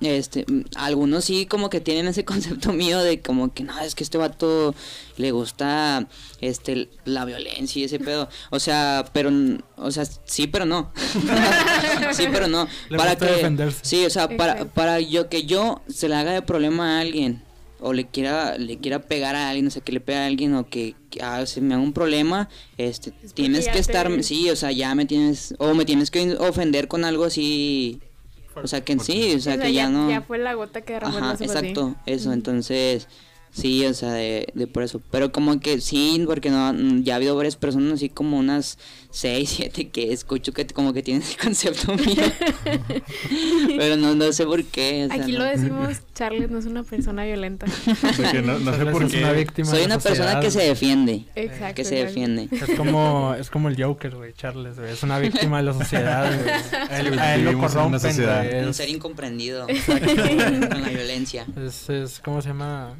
[0.00, 3.94] este, mm, algunos sí como que tienen ese concepto mío de como que no, es
[3.94, 4.74] que este vato
[5.16, 6.08] le gusta,
[6.40, 8.28] este, la violencia y ese pedo.
[8.50, 9.30] O sea, pero,
[9.76, 10.92] o sea, sí, pero no.
[12.12, 12.66] sí, pero no.
[12.88, 13.80] Le para que, defenderse.
[13.82, 17.42] sí, o sea, para, para yo que yo se le haga de problema a alguien
[17.82, 20.54] o le quiera le quiera pegar a alguien, o sea, que le pegue a alguien
[20.54, 24.50] o que, que, ah, se me haga un problema, este, tienes que te- estar, sí,
[24.50, 28.00] o sea, ya me tienes, o me tienes que ofender con algo así,
[28.54, 30.08] o sea, que en sí, o sea, que ya, no...
[30.10, 33.08] Ya fue la gota que derramó el Ajá, exacto, eso, entonces,
[33.52, 35.02] Sí, o sea, de, de por eso.
[35.10, 38.78] Pero como que sí, porque no, mm, ya ha habido varias personas, así como unas
[39.10, 42.22] 6, 7, que escucho que como que tienen ese concepto mío.
[43.76, 45.06] Pero no, no sé por qué.
[45.10, 45.38] o sea, Aquí no.
[45.40, 47.66] lo decimos, Charles no es una persona violenta.
[48.44, 49.38] No, no sé por es una qué.
[49.38, 51.24] víctima Soy una persona que se defiende.
[51.34, 51.74] Exacto.
[51.74, 52.20] Que se exacto.
[52.20, 52.48] defiende.
[52.70, 54.92] Es como, es como el Joker, güey, Charles, güey.
[54.92, 56.50] Es una víctima de la sociedad, güey.
[56.88, 58.66] A él, a él lo corrompen.
[58.66, 61.46] Un ser incomprendido con la violencia.
[61.56, 62.94] es, es- ¿cómo se llama?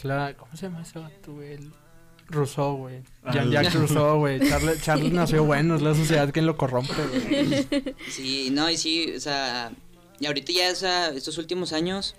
[0.00, 1.52] Es la, ¿cómo se llama ese vato, güey?
[1.52, 1.70] El-
[2.28, 3.02] Rousseau, güey.
[3.24, 4.48] Ah, Jean- el- Jacques Rousseau, güey.
[4.48, 7.94] Charles, Charles nació bueno, es la sociedad quien lo corrompe, güey.
[8.08, 9.72] Sí, no, y sí, o sea,
[10.20, 12.14] y ahorita ya esa, estos últimos años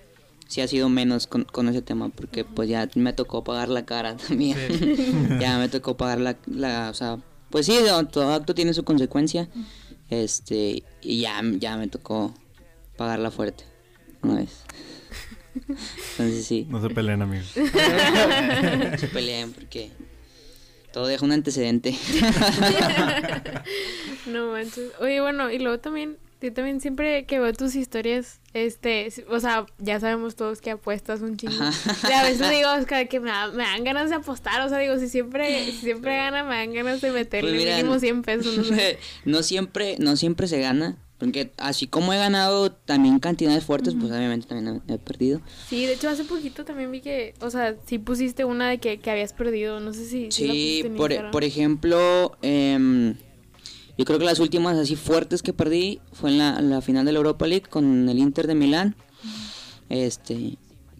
[0.48, 3.86] sí ha sido menos con, con ese tema, porque pues ya me tocó pagar la
[3.86, 4.58] cara también.
[5.40, 7.18] ya me tocó pagar la, la, o sea,
[7.50, 7.78] pues sí,
[8.12, 9.48] todo acto tiene su consecuencia,
[10.10, 12.34] este, y ya, ya me tocó
[12.98, 13.64] pagarla fuerte,
[14.24, 14.64] una vez.
[15.54, 17.52] Entonces sí, No se peleen, amigos.
[17.56, 19.92] no se peleen porque
[20.94, 21.96] todo deja un antecedente.
[24.28, 24.92] No manches.
[25.00, 29.66] Oye, bueno, y luego también, yo también siempre que veo tus historias, este, o sea,
[29.80, 31.62] ya sabemos todos que apuestas un chingo.
[31.64, 32.10] Ajá.
[32.10, 34.78] Y a veces digo, Oscar, que me, da- me dan ganas de apostar, o sea,
[34.80, 38.22] digo, si siempre, si siempre gana, me dan ganas de meterle Pues mira, mínimo 100
[38.24, 39.00] pesos, no sé.
[39.26, 40.98] no siempre, no siempre se gana.
[41.22, 45.40] Porque así como he ganado también cantidades fuertes, pues obviamente también he, he perdido.
[45.70, 48.98] Sí, de hecho, hace poquito también vi que, o sea, sí pusiste una de que,
[48.98, 50.32] que habías perdido, no sé si...
[50.32, 51.32] si Sí, en por, Instagram.
[51.32, 53.14] por ejemplo, em,
[54.00, 57.12] yo creo que las últimas así fuertes que perdí fue en la, la final de
[57.12, 58.96] la Europa League con el Inter de Milán.
[59.90, 60.58] Este,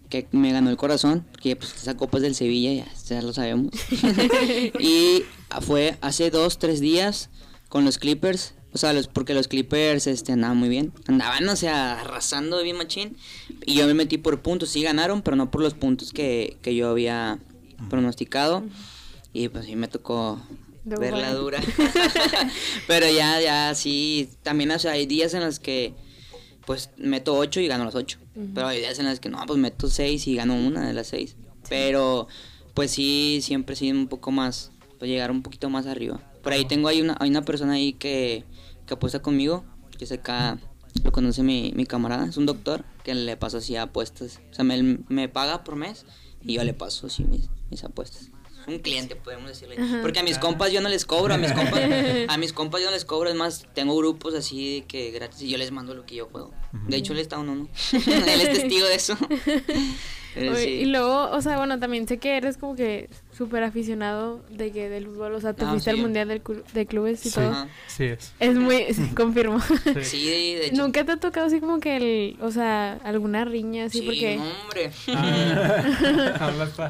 [0.08, 3.34] que me ganó el corazón, que pues esa copa es del Sevilla, ya, ya lo
[3.34, 3.72] sabemos.
[4.80, 5.24] y
[5.62, 7.32] fue hace dos, tres días
[7.70, 8.54] con los Clippers.
[8.74, 10.94] O sea, los, porque los Clippers este, andaban muy bien.
[11.08, 13.18] Andaban, o sea, arrasando bien machín.
[13.66, 14.70] Y yo me metí por puntos.
[14.70, 17.40] Sí ganaron, pero no por los puntos que, que yo había
[17.90, 18.64] pronosticado.
[19.34, 20.42] Y pues sí me tocó
[20.86, 21.40] verla bueno.
[21.40, 21.60] dura.
[22.88, 24.30] pero ya, ya, sí.
[24.44, 25.94] También, o sea, hay días en los que
[26.66, 28.20] pues meto ocho y gano las ocho.
[28.54, 31.08] Pero hay días en los que no, pues meto seis y gano una de las
[31.08, 31.36] seis.
[31.68, 32.28] Pero
[32.74, 36.22] pues sí, siempre sí un poco más, pues llegar un poquito más arriba.
[36.42, 38.46] Por ahí tengo ahí una, hay una persona ahí que,
[38.92, 39.64] que apuesta conmigo,
[39.98, 40.60] que es acá,
[41.06, 44.42] lo conoce mi, mi camarada, es un doctor que le paso así apuestas.
[44.52, 46.06] O sea, me, me paga por mes
[46.42, 48.32] y yo le paso así mis, mis apuestas.
[48.62, 49.78] Es un cliente, podemos decirle.
[50.02, 51.80] Porque a mis compas yo no les cobro, a mis compas,
[52.28, 55.42] a mis compas yo no les cobro, es más, tengo grupos así de que gratis
[55.42, 56.52] y yo les mando lo que yo puedo.
[56.90, 57.70] De hecho, él está uno, ¿no?
[57.94, 59.18] él es testigo de eso.
[60.34, 60.70] Pero Oye, sí.
[60.70, 63.10] Y luego, o sea, bueno, también sé que eres como que
[63.46, 66.02] súper aficionado de que del fútbol, o sea, te Ah, fuiste al sí.
[66.04, 66.42] mundial del
[66.74, 67.36] de clubes y Sí.
[67.36, 67.50] todo.
[67.50, 67.68] Ajá.
[67.88, 68.34] Sí es.
[68.40, 69.60] Es muy, sí, confirmo.
[70.04, 70.76] Sí, de hecho.
[70.82, 74.38] Nunca te ha tocado así como que el, o sea, alguna riña así Sí, porque
[74.38, 74.92] hombre.
[75.08, 75.84] Ah.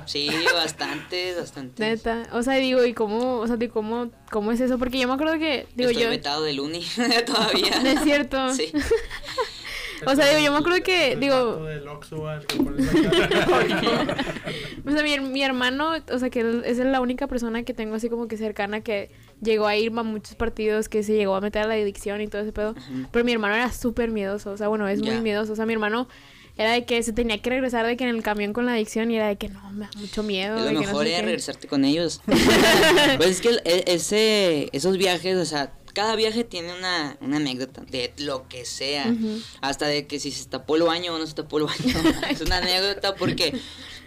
[0.05, 1.83] Sí, bastante, bastante.
[1.83, 4.77] neta, o sea, digo, ¿y cómo, o sea, de cómo cómo es eso?
[4.77, 6.83] Porque yo me acuerdo que digo Estoy yo vetado del uni
[7.25, 7.79] todavía.
[7.81, 8.53] no es cierto.
[8.53, 8.71] Sí.
[10.05, 12.85] O sea, digo, yo me acuerdo que digo, que
[13.63, 14.15] acá.
[14.85, 17.95] O sea, mi, mi hermano, o sea, que él es la única persona que tengo
[17.95, 19.09] así como que cercana que
[19.41, 22.27] llegó a ir a muchos partidos, que se llegó a meter a la adicción y
[22.27, 22.75] todo ese pedo.
[23.11, 25.53] Pero mi hermano era súper miedoso, o sea, bueno, es muy miedoso.
[25.53, 26.07] O sea, mi hermano
[26.57, 29.09] era de que se tenía que regresar de que en el camión con la adicción
[29.09, 30.55] y era de que no, me da mucho miedo.
[30.55, 31.25] De lo que no mejor sé es qué.
[31.25, 32.21] regresarte con ellos.
[32.25, 37.37] pues es que el- e- ese, esos viajes, o sea, cada viaje tiene una, una
[37.37, 39.13] anécdota de lo que sea.
[39.61, 42.19] Hasta de que si se tapó el baño o no se tapó el baño.
[42.29, 43.53] es una anécdota porque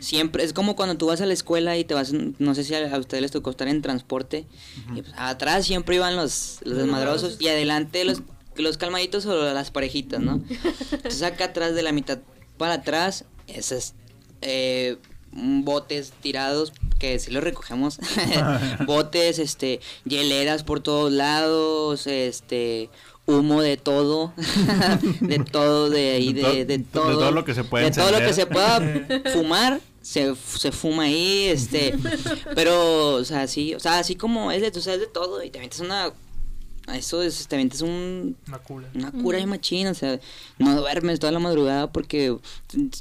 [0.01, 2.75] siempre, es como cuando tú vas a la escuela y te vas, no sé si
[2.75, 4.47] a, a ustedes les tocó estar en transporte.
[4.95, 8.23] y pues, atrás siempre iban los, los desmadrosos y adelante los,
[8.57, 10.43] los calmaditos o las parejitas, ¿no?
[10.93, 12.21] Entonces acá atrás de la mitad
[12.57, 13.95] para atrás, esas
[14.41, 14.99] eh,
[15.37, 17.99] botes tirados que si los recogemos
[18.87, 22.89] botes este hieleras por todos lados este
[23.27, 24.33] humo de todo
[25.21, 27.87] de todo de ahí De de, to- de de todo todo lo que se puede
[27.87, 28.81] de todo lo que se pueda
[29.33, 31.95] fumar se, se fuma ahí este
[32.55, 35.51] pero o sea sí o sea así como es de tú sabes de todo y
[35.51, 36.13] te avientas una
[36.93, 38.89] eso es te avientas un Una cura.
[38.95, 40.21] una cura de machín, o sea,
[40.59, 42.37] no duermes toda la madrugada porque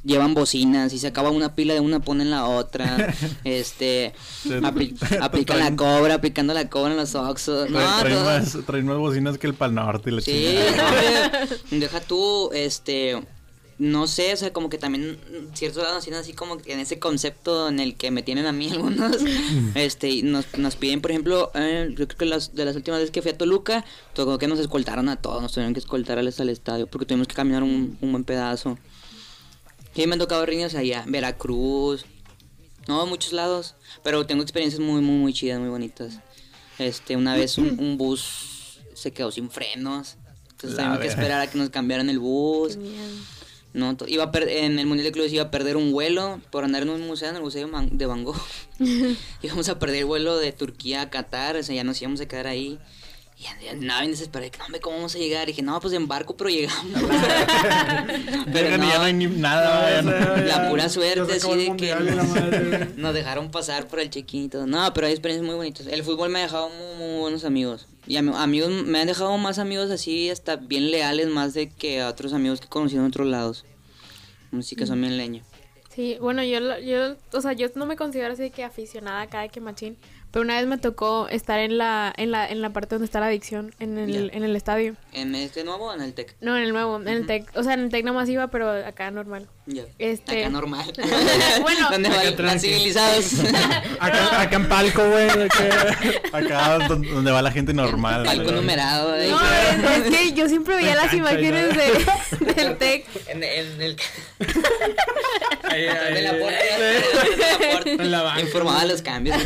[0.04, 3.14] llevan bocinas y se acaba una pila de una ponen la otra,
[3.44, 4.14] este,
[4.44, 8.58] Te- apli- aplican la cobra, aplicando la cobra en los oxos, no, Traen, todo- más,
[8.66, 10.88] traen más bocinas que el Pal Norte y la sí, chingada.
[11.44, 13.22] hombre, deja tú, este,
[13.80, 15.20] no sé, o sea, como que también
[15.54, 18.52] ciertos lados tienen así como que en ese concepto en el que me tienen a
[18.52, 19.18] mí algunos,
[19.76, 23.00] este, y nos, nos piden, por ejemplo, eh, yo creo que las, de las últimas
[23.00, 26.20] veces que fui a Toluca, tocó que nos escoltaron a todos, nos tuvieron que escoltar
[26.20, 28.78] al, al estadio, porque tuvimos que caminar un, un buen pedazo.
[29.96, 32.06] Sí, me han tocado riñas allá, Veracruz,
[32.88, 33.76] No, muchos lados.
[34.04, 36.20] Pero tengo experiencias muy, muy, muy chidas, muy bonitas.
[36.80, 40.18] Este, una vez un, un bus se quedó sin frenos.
[40.52, 42.76] Entonces tuvimos que esperar a que nos cambiaran el bus.
[42.76, 42.96] Qué.
[43.74, 46.64] No, iba a per- en el Mundial de Clubes iba a perder un vuelo por
[46.64, 48.40] andar en un museo, en el Museo de Van Gogh.
[49.42, 52.28] íbamos a perder el vuelo de Turquía a Qatar, o sea, ya nos íbamos a
[52.28, 52.80] quedar ahí.
[53.36, 55.44] Y andaba bien desesperado, que no, hombre, ¿cómo vamos a llegar?
[55.50, 56.86] Y dije, no, pues en barco, pero llegamos.
[58.54, 62.88] pero Verga, ya no hay ni nada, ya no- la pura suerte, así de que
[62.96, 64.66] nos dejaron pasar por el check-in y todo.
[64.68, 65.88] No, pero hay experiencias muy bonitas.
[65.88, 67.88] El fútbol me ha dejado muy, muy buenos amigos.
[68.06, 72.02] Y ami- amigos, me han dejado más amigos así, hasta bien leales, más de que
[72.02, 73.66] a otros amigos que he conocido en otros lados.
[74.52, 75.46] Así que son bien leños.
[75.90, 79.48] Sí, bueno, yo, yo, o sea, yo no me considero así que aficionada a cada
[79.48, 79.96] que machín,
[80.34, 83.20] pero una vez me tocó estar en la, en la, en la parte donde está
[83.20, 84.96] la adicción, en el, en el estadio.
[85.12, 86.36] ¿En este nuevo o en el TEC?
[86.42, 87.28] No, en el nuevo, en el.
[87.28, 89.48] TEC, o sea, en el TEC nomás iba, pero acá normal.
[89.68, 89.84] Ya.
[90.00, 90.92] Este- Acá normal.
[91.62, 91.88] Bueno.
[91.92, 93.34] Donde Acá van civilizados.
[94.00, 95.30] Acá, acá en palco, güey.
[96.34, 98.24] Acá don- donde va la gente normal.
[98.26, 99.14] Palco numerado.
[99.14, 99.30] ahí.
[99.30, 99.40] No,
[99.90, 103.06] es, es que yo siempre veía las imágenes de, del TEC.
[103.28, 103.98] En, en el.
[105.64, 106.78] Ahí, de la puerta.
[106.80, 107.00] de
[107.52, 107.90] la puerta.
[108.04, 108.42] En la banca.
[108.42, 109.38] Informaba de los cambios.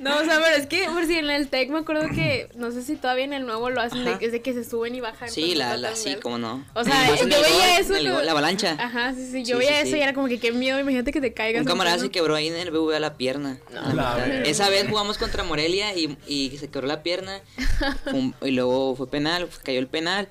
[0.00, 2.72] No, o sea, pero es que por si en el TEC me acuerdo que, no
[2.72, 5.00] sé si todavía en el nuevo lo hacen, de, es de que se suben y
[5.00, 5.30] bajan.
[5.30, 6.64] Sí, la, la, sí, cómo no.
[6.74, 8.76] O sea, en yo el veía gol, eso, el la avalancha.
[8.78, 9.96] Ajá, sí, sí, yo Sí, veía sí, eso sí.
[9.98, 11.60] y era como que qué miedo, imagínate que te caigas.
[11.62, 13.58] Un camarada se quebró ahí en el BBVA la pierna.
[13.70, 14.42] La verga.
[14.42, 17.40] Esa vez jugamos contra Morelia y, y se quebró la pierna.
[18.12, 20.28] Un- y luego fue penal, cayó el penal.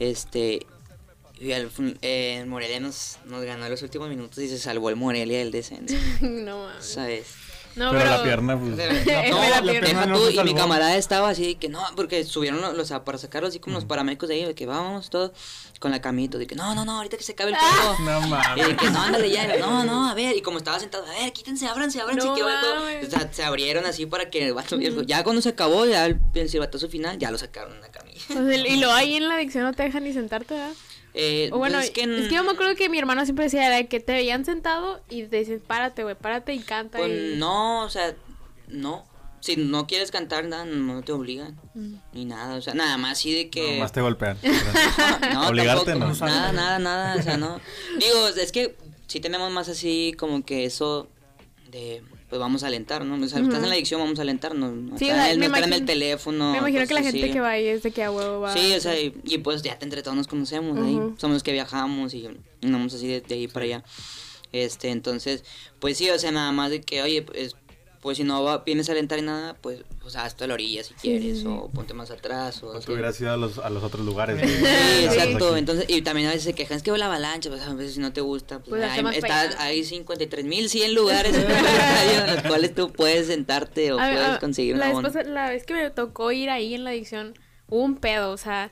[0.00, 0.66] Este.
[1.40, 4.58] Y al fin- eh, el Morelia nos, nos ganó en los últimos minutos y se
[4.58, 5.94] salvó el Morelia del descenso.
[6.20, 6.84] no, mames.
[6.84, 7.26] ¿Sabes?
[7.76, 8.70] No, pero, pero, la pierna, pues.
[9.30, 11.68] No, la la pierna deja no tú, se y mi camarada estaba así de que
[11.68, 14.66] no, porque subieron los, los- para sacarlo así como los paramédicos de ahí, de que
[14.66, 15.32] vamos todos
[15.80, 17.96] con la camita, de que no, no, no, ahorita que se acabe el juego.
[18.00, 18.66] No Y mames.
[18.68, 21.32] de que no, ándale ya, no, no, a ver, y como estaba sentado, a ver,
[21.32, 22.42] quítense, ábranse, ábranse, No que.
[22.42, 26.06] O sea, se abrieron así para que el vato- el- ya cuando se acabó, ya
[26.06, 28.20] el, el silbatazo final, ya lo sacaron en la camilla.
[28.30, 30.70] o sea, y luego ahí en la adicción no te dejan ni sentarte, ¿verdad?
[30.70, 30.74] Eh,
[31.52, 34.00] O bueno, pues es que, yo me acuerdo que mi hermano siempre decía era que
[34.00, 36.98] te veían sentado y te dicen, párate, güey, párate y canta.
[36.98, 37.36] Pues y...
[37.36, 38.14] no, o sea,
[38.68, 39.04] no.
[39.40, 41.60] Si no quieres cantar, nada, no te obligan.
[41.74, 41.94] Mm.
[42.14, 43.74] Ni nada, o sea, nada más así de que...
[43.74, 44.38] Nomás te golpean.
[45.34, 46.26] No, Obligarte, tampoco, no.
[46.26, 47.60] Nada, nada, nada, o sea, no.
[47.98, 51.08] Digo, es que sí tenemos más así como que eso
[51.70, 53.14] de, pues vamos a alentar, ¿no?
[53.22, 54.72] O sea, estás en la adicción, vamos a alentarnos.
[54.72, 56.52] No Sí, estar, o sea, en, el- me no el teléfono.
[56.52, 57.32] Me imagino que la gente así.
[57.32, 58.52] que va ahí es de que a huevo va.
[58.52, 60.94] Sí, o sea, y, y pues ya entre todos nos conocemos ahí.
[61.18, 62.28] Somos los que viajamos y
[62.62, 63.84] andamos así de, de ahí para allá.
[64.52, 65.44] Este, entonces,
[65.80, 67.56] pues sí, o sea, nada más de que, oye, pues,
[68.04, 70.84] pues si no va, vienes a alentar y nada, pues, pues hazte a la orilla
[70.84, 71.46] si quieres, sí, sí.
[71.48, 74.38] o ponte más atrás, o O tú hubieras ido a los, a los otros lugares.
[74.38, 75.04] Sí, güey.
[75.06, 75.48] exacto.
[75.48, 75.58] Aquí.
[75.58, 78.00] Entonces, y también a veces se quejan, es que la avalancha, pues a veces si
[78.00, 83.26] no te gusta, pues, Pues hay, está, hay 53.100 lugares en los cuales tú puedes
[83.28, 86.30] sentarte o A ver, puedes a- conseguir la una vez, la vez que me tocó
[86.30, 87.32] ir ahí en la adicción,
[87.70, 88.70] hubo un pedo, o sea,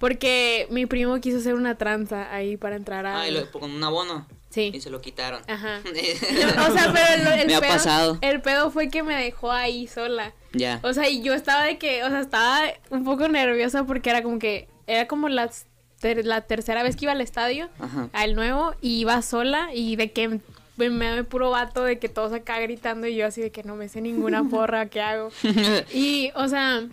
[0.00, 3.20] porque mi primo quiso hacer una tranza ahí para entrar a...
[3.20, 4.26] Ah, y lo- con un abono.
[4.54, 4.70] Sí.
[4.72, 5.42] Y se lo quitaron.
[5.48, 5.80] Ajá.
[6.68, 8.18] o sea, pero el, el Me ha pedo, pasado.
[8.20, 10.32] el pedo fue que me dejó ahí sola.
[10.52, 10.78] Ya.
[10.84, 14.22] O sea, y yo estaba de que, o sea, estaba un poco nerviosa porque era
[14.22, 15.50] como que, era como la,
[15.98, 18.08] ter- la tercera vez que iba al estadio, Ajá.
[18.12, 20.38] al nuevo, y iba sola y de que
[20.76, 23.64] me, me da puro vato de que todos acá gritando y yo así de que
[23.64, 25.30] no me sé ninguna porra, ¿qué hago?
[25.92, 26.84] Y, o sea,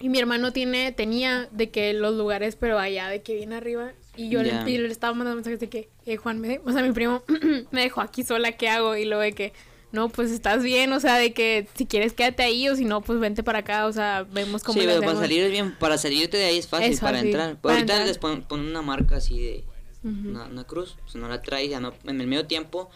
[0.00, 3.92] y mi hermano tiene, tenía de que los lugares, pero allá de que viene arriba.
[4.16, 6.92] Y yo le, estaba mandando mensajes de que, eh, Juan, me de- o sea, mi
[6.92, 7.22] primo
[7.70, 8.96] me dejó aquí sola, ¿qué hago?
[8.96, 9.52] Y luego de que,
[9.92, 13.00] no, pues estás bien, o sea, de que si quieres quédate ahí o si no,
[13.02, 15.96] pues vente para acá, o sea, vemos cómo Sí, pero para salir es bien, para
[15.98, 17.56] salirte de ahí es fácil, Es para entrar.
[17.60, 18.08] Para ahorita entrar.
[18.08, 19.64] les pon, pon una marca así de
[20.02, 22.90] una, una cruz, si no la traes ya no en el medio tiempo,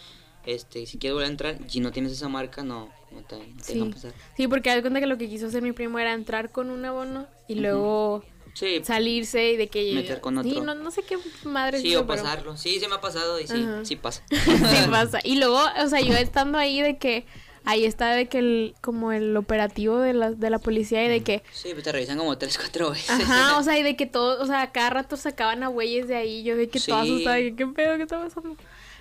[0.47, 3.63] este, si quieres volver a entrar, si no tienes esa marca no, no te, no
[3.65, 3.93] te dejan Sí.
[3.95, 4.13] pasar.
[4.37, 6.85] Sí, porque haz cuenta que lo que quiso hacer mi primo era entrar con un
[6.85, 8.25] abono y luego
[8.55, 9.93] Sí, salirse y de que...
[9.95, 10.65] Meter con Sí, otro.
[10.65, 12.57] no, no sé qué madre sí hizo, o pero- pasarlo.
[12.57, 13.85] Sí, se me ha pasado y sí, Ajá.
[13.85, 14.23] sí pasa.
[14.31, 15.19] sí pasa.
[15.25, 17.25] Y luego, o sea, yo estando ahí de que
[17.65, 21.23] ahí está de que el como el operativo de la, de la policía y de
[21.23, 23.11] que Sí, pues te revisan como tres, cuatro veces.
[23.11, 26.17] ajá, o sea, y de que todo, o sea, cada rato sacaban a güeyes de
[26.17, 27.11] ahí, yo de que toda Sí.
[27.13, 28.57] asustada, de que, qué pedo, qué está pasando.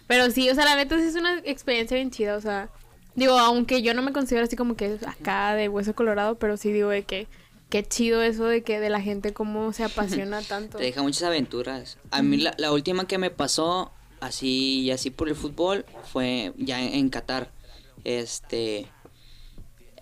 [0.08, 2.70] Pero sí, o sea, la neta sí es una experiencia bien chida, o sea,
[3.16, 6.72] digo, aunque yo no me considero así como que acá de hueso colorado, pero sí
[6.72, 7.28] digo de que
[7.70, 10.78] qué chido eso de que de la gente cómo se apasiona tanto.
[10.78, 11.98] Te deja muchas aventuras.
[12.12, 16.54] A mí la, la última que me pasó así y así por el fútbol fue
[16.58, 17.52] ya en, en Qatar.
[18.04, 18.88] Este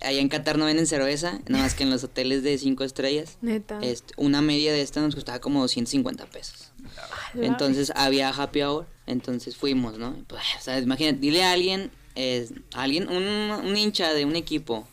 [0.00, 3.38] allá en Qatar no venden cerveza, nada más que en los hoteles de cinco estrellas.
[3.40, 3.78] Neta.
[3.82, 6.72] Este, una media de esta nos costaba como 250 pesos.
[7.34, 10.14] Entonces había happy hour, entonces fuimos, ¿no?
[10.26, 14.36] Pues, o sea, imagínate, dile a alguien, eh, a alguien, un, un hincha de un
[14.36, 14.86] equipo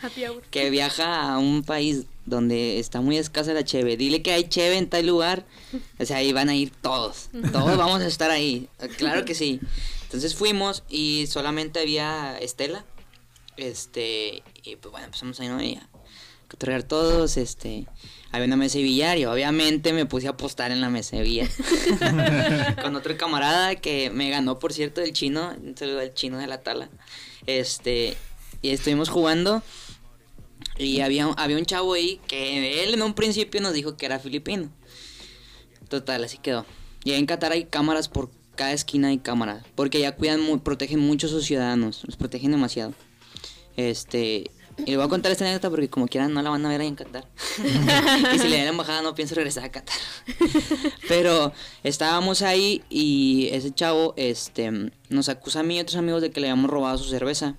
[0.00, 0.42] Happy hour.
[0.50, 4.76] que viaja a un país donde está muy escasa la cheve, dile que hay cheve
[4.76, 5.44] en tal lugar,
[5.98, 9.60] o sea, ahí van a ir todos, todos vamos a estar ahí, claro que sí.
[10.04, 12.84] Entonces fuimos y solamente había Estela,
[13.56, 15.62] este, y pues bueno, empezamos ahí, ¿no?
[15.62, 15.88] Y a
[16.48, 17.86] cotorrear todos, este,
[18.32, 21.22] había una mesa de billar y obviamente me puse a apostar en la mesa de
[21.22, 21.48] billar.
[22.82, 26.46] Con otro camarada que me ganó, por cierto, el chino, un saludo al chino de
[26.46, 26.88] la tala.
[27.46, 28.16] Este,
[28.62, 29.62] y estuvimos jugando
[30.78, 34.18] y había, había un chavo ahí que él en un principio nos dijo que era
[34.18, 34.70] filipino.
[35.88, 36.64] Total, así quedó.
[37.04, 41.26] Y en Qatar hay cámaras por cada esquina hay cámaras, porque ya cuidan, protegen mucho
[41.26, 42.92] a sus ciudadanos, los protegen demasiado.
[43.76, 44.50] Este,
[44.84, 46.80] y le voy a contar esta anécdota porque como quieran no la van a ver
[46.80, 47.26] ahí en Qatar.
[48.34, 49.96] y si le dan la embajada no pienso regresar a Qatar.
[51.08, 51.52] Pero
[51.82, 56.40] estábamos ahí y ese chavo este nos acusa a mí y otros amigos de que
[56.40, 57.56] le habíamos robado su cerveza,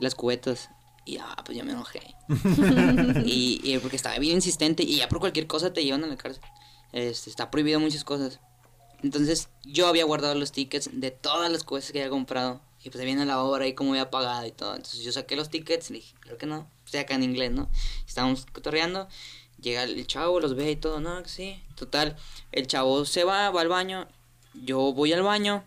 [0.00, 0.70] las cubetas.
[1.06, 2.14] Y ah, pues yo me enojé.
[3.24, 6.16] y, y porque estaba bien insistente y ya por cualquier cosa te llevan a la
[6.16, 6.42] cárcel.
[6.92, 8.40] Este, está prohibido muchas cosas.
[9.02, 12.60] Entonces yo había guardado los tickets de todas las cosas que había comprado.
[12.82, 14.74] Y pues viene la hora y cómo había pagado y todo.
[14.74, 16.66] Entonces yo saqué los tickets y dije, creo que no.
[16.84, 17.68] Estoy acá en inglés, ¿no?
[18.06, 19.06] Estábamos cotorreando.
[19.60, 21.62] Llega el chavo, los ve y todo, no, sí.
[21.76, 22.16] Total,
[22.52, 24.08] el chavo se va, va al baño.
[24.54, 25.64] Yo voy al baño.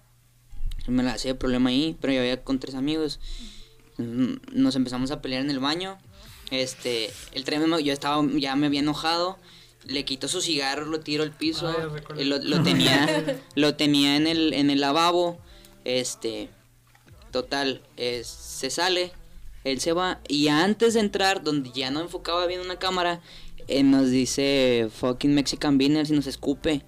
[0.88, 3.20] Me la hacía problema ahí, pero yo había con tres amigos.
[3.98, 5.98] Mm, Nos empezamos a pelear en el baño.
[6.52, 9.38] Este, el tren, me- yo estaba, ya me había enojado.
[9.86, 11.74] Le quito su cigarro, lo tiro al piso.
[12.16, 15.40] Ay, lo, lo tenía, lo tenía en el, en el lavabo.
[15.84, 16.50] Este,
[17.32, 19.12] total, es- se sale,
[19.64, 20.22] él se va.
[20.28, 23.22] Y antes de entrar, donde ya no enfocaba bien una cámara,
[23.68, 26.84] eh, nos dice fucking Mexican Beaners y nos escupe.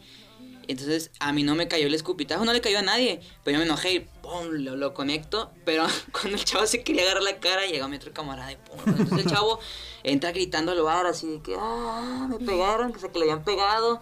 [0.67, 3.19] Entonces a mí no me cayó el escupitajo, no le cayó a nadie.
[3.43, 4.07] Pero yo me enojé
[4.51, 5.51] lo, conecto.
[5.63, 8.79] Pero cuando el chavo se quería agarrar la cara, llega mi otro camarada y pum.
[8.85, 9.59] Entonces el chavo
[10.03, 13.43] entra gritando al bar así de que, ah, me pegaron, que se que le habían
[13.43, 14.01] pegado.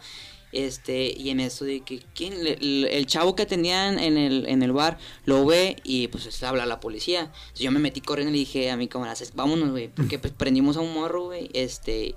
[0.54, 2.34] Este, y en eso de que, ¿quién?
[2.46, 6.66] El chavo que tenían en el, en el bar lo ve y pues habla a
[6.68, 7.22] la policía.
[7.22, 10.32] Entonces yo me metí corriendo y le dije a mi camarada, vámonos, güey, porque pues
[10.32, 11.50] prendimos a un morro, güey.
[11.54, 12.14] Este,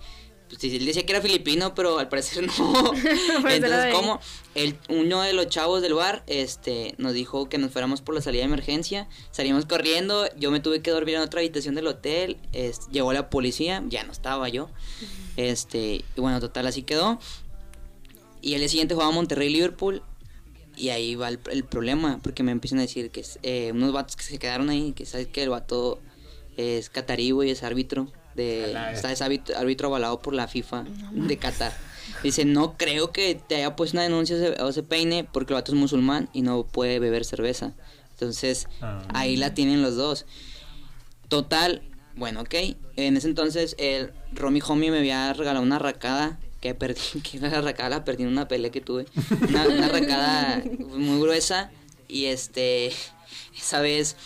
[0.48, 2.92] pues sí, él decía que era filipino, pero al parecer no.
[3.48, 3.94] Entonces.
[4.54, 8.22] El, uno de los chavos del bar este, nos dijo que nos fuéramos por la
[8.22, 9.08] salida de emergencia.
[9.30, 12.38] Salimos corriendo, yo me tuve que dormir en otra habitación del hotel.
[12.52, 14.70] este, llegó la policía, ya no estaba yo.
[15.36, 17.18] Este, y bueno, total, así quedó.
[18.40, 20.02] Y el día siguiente jugaba Monterrey-Liverpool.
[20.76, 23.92] Y ahí va el, el problema, porque me empiezan a decir que es, eh, unos
[23.92, 26.00] vatos que se quedaron ahí, que sabes que el vato
[26.58, 28.08] es catarí, güey, es árbitro.
[28.36, 31.72] De, está, es árbitro, avalado por la FIFA de Qatar.
[32.22, 35.72] Dice, no creo que te haya puesto una denuncia o ese peine porque el vato
[35.72, 37.72] es musulmán y no puede beber cerveza.
[38.12, 39.02] Entonces, Ah.
[39.12, 40.24] ahí la tienen los dos.
[41.28, 41.82] Total,
[42.14, 42.54] bueno, ok.
[42.96, 47.60] En ese entonces, el Romy Homie me había regalado una racada que perdí, que la
[47.60, 49.06] racada la perdí en una pelea que tuve.
[49.48, 50.62] Una, una racada
[50.94, 51.70] muy gruesa.
[52.08, 52.92] Y este,
[53.58, 54.16] esa vez,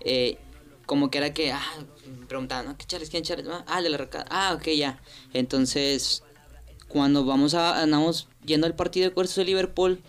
[0.00, 0.38] eh,
[0.86, 1.60] como que era que, ah,
[2.28, 2.76] preguntaban, ¿no?
[2.76, 3.10] ¿qué Charles?
[3.10, 3.46] ¿Quién Charles?
[3.66, 4.26] Ah, el de la racada.
[4.30, 5.00] Ah, ok, ya.
[5.32, 6.22] Entonces,
[6.88, 10.00] cuando vamos a, andamos yendo al partido de Cuartos de Liverpool,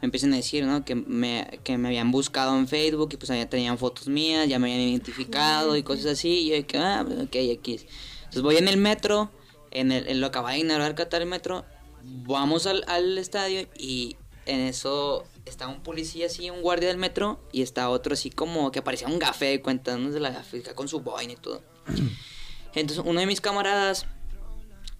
[0.00, 0.84] me empiezan a decir, ¿no?
[0.84, 4.58] Que me, que me habían buscado en Facebook y pues ya tenían fotos mías, ya
[4.58, 6.28] me habían identificado y cosas así.
[6.28, 7.80] Y yo que, ah, pues, ok, aquí.
[8.18, 9.30] Entonces voy en el metro,
[9.70, 11.64] en, el, en lo acaba de inaugurar Qatar el metro,
[12.02, 17.40] vamos al, al estadio y en eso está un policía así, un guardia del metro,
[17.52, 20.10] y está otro así como que parecía un gafe de cuenta, ¿no?
[20.10, 21.62] de la gafe, con su boina y todo.
[22.74, 24.06] Entonces uno de mis camaradas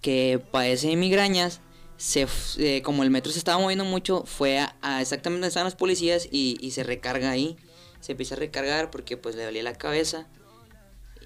[0.01, 1.59] que padece de migrañas,
[1.97, 2.27] se,
[2.57, 5.75] eh, como el metro se estaba moviendo mucho, fue a, a exactamente donde estaban los
[5.75, 7.57] policías y, y se recarga ahí.
[8.01, 10.27] Se empieza a recargar porque pues le dolía la cabeza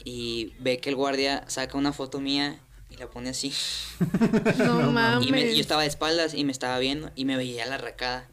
[0.06, 2.60] y ve que el guardia saca una foto mía
[2.92, 3.52] y la pone así.
[4.60, 5.28] No mames.
[5.28, 8.28] Y me- yo estaba de espaldas y me estaba viendo y me veía la racada.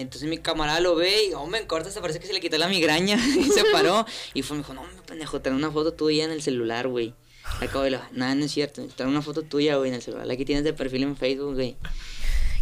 [0.00, 2.58] Entonces mi camarada lo ve y, hombre, en corto se parece que se le quitó
[2.58, 4.06] la migraña y se paró.
[4.34, 7.14] Y fue, me dijo, no, pendejo, trae una foto tuya en el celular, güey.
[7.60, 10.26] Acabo de lo, nada, no es cierto, trae una foto tuya, güey, en el celular.
[10.26, 11.76] La que tienes de perfil en Facebook, güey.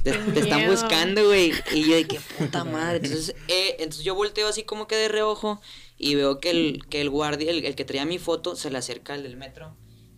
[0.03, 1.53] Te, están buscando, güey.
[1.73, 2.99] Y yo de qué puta madre.
[3.03, 5.63] Entonces, eh, entonces yo volteo así como que de reojo
[5.97, 8.77] y veo que el, que el guardia, el, el que traía mi foto, se le
[8.77, 9.75] acerca al del metro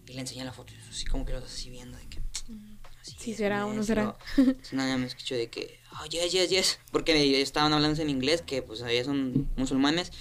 [0.09, 0.73] y le enseña la foto.
[0.73, 2.21] Y yo así como que lo estás así viendo de que...
[3.01, 4.17] así Sí será o no será.
[4.37, 6.79] luego, Nada me escucho de que, oh, yes, yes, yes.
[6.91, 10.13] Porque estaban hablando en inglés, que pues ellos son musulmanes.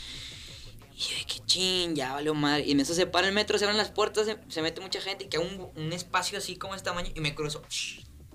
[0.96, 2.64] Y yo de que ching, ya valió madre.
[2.66, 5.02] Y en eso se para el metro, se abren las puertas, se, se mete mucha
[5.02, 7.62] gente y queda un, un espacio así como este tamaño y me cruzo.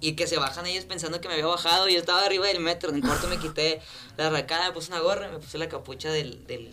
[0.00, 2.60] Y que se bajan ellos pensando que me había bajado y yo estaba arriba del
[2.60, 2.92] metro.
[2.92, 3.80] En corto me quité
[4.16, 6.70] la racada, me puse una gorra, me puse la capucha del, del,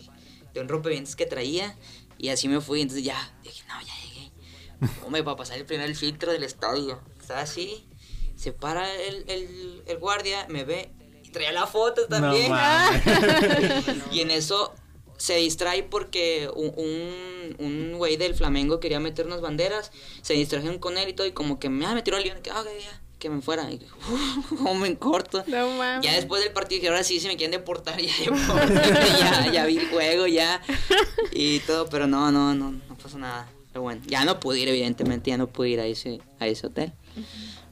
[0.54, 1.76] de un rompevientos que traía
[2.18, 2.82] y así me fui.
[2.82, 4.32] Entonces ya, dije, no, ya llegué.
[5.06, 7.02] Hombre, para pasar el primer filtro del estadio.
[7.18, 7.86] Estaba así,
[8.38, 10.90] se para el, el, el guardia, me ve
[11.24, 12.50] y traía la foto también.
[12.50, 13.02] mames.
[14.12, 14.72] y en eso
[15.16, 19.90] se distrae porque un, un, un güey del Flamengo quería meter unas banderas,
[20.22, 22.38] se distrajeron con él y todo, y como que me ah, me tiró al león,
[22.40, 23.68] que, ah, ok, ya, que me fuera.
[23.70, 23.80] Y
[24.48, 25.42] como me corto.
[25.48, 26.06] No mames.
[26.06, 28.12] Ya después del partido, que ahora sí se me quieren deportar, ya,
[29.18, 30.62] ya, ya vi el juego, ya,
[31.32, 33.50] y todo, pero no, no, no, no pasó nada.
[33.72, 36.68] Pero bueno, ya no pude ir, evidentemente, ya no pude ir a ese, a ese
[36.68, 36.92] hotel.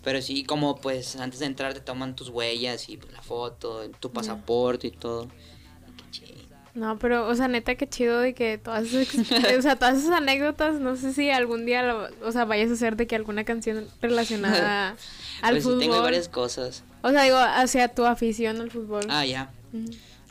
[0.07, 3.82] Pero sí, como pues antes de entrar te toman tus huellas y pues, la foto,
[3.98, 5.24] tu pasaporte y todo.
[5.24, 6.32] Y qué chido.
[6.74, 9.18] No, pero, o sea, neta, qué chido de que todas esas,
[9.59, 12.74] o sea, todas esas anécdotas, no sé si algún día, lo- o sea, vayas a
[12.74, 14.90] hacer de que alguna canción relacionada
[15.42, 15.80] al pues sí, fútbol.
[15.80, 16.84] tengo varias cosas.
[17.02, 19.07] O sea, digo, hacia tu afición al fútbol.
[19.09, 19.50] Ah, ya.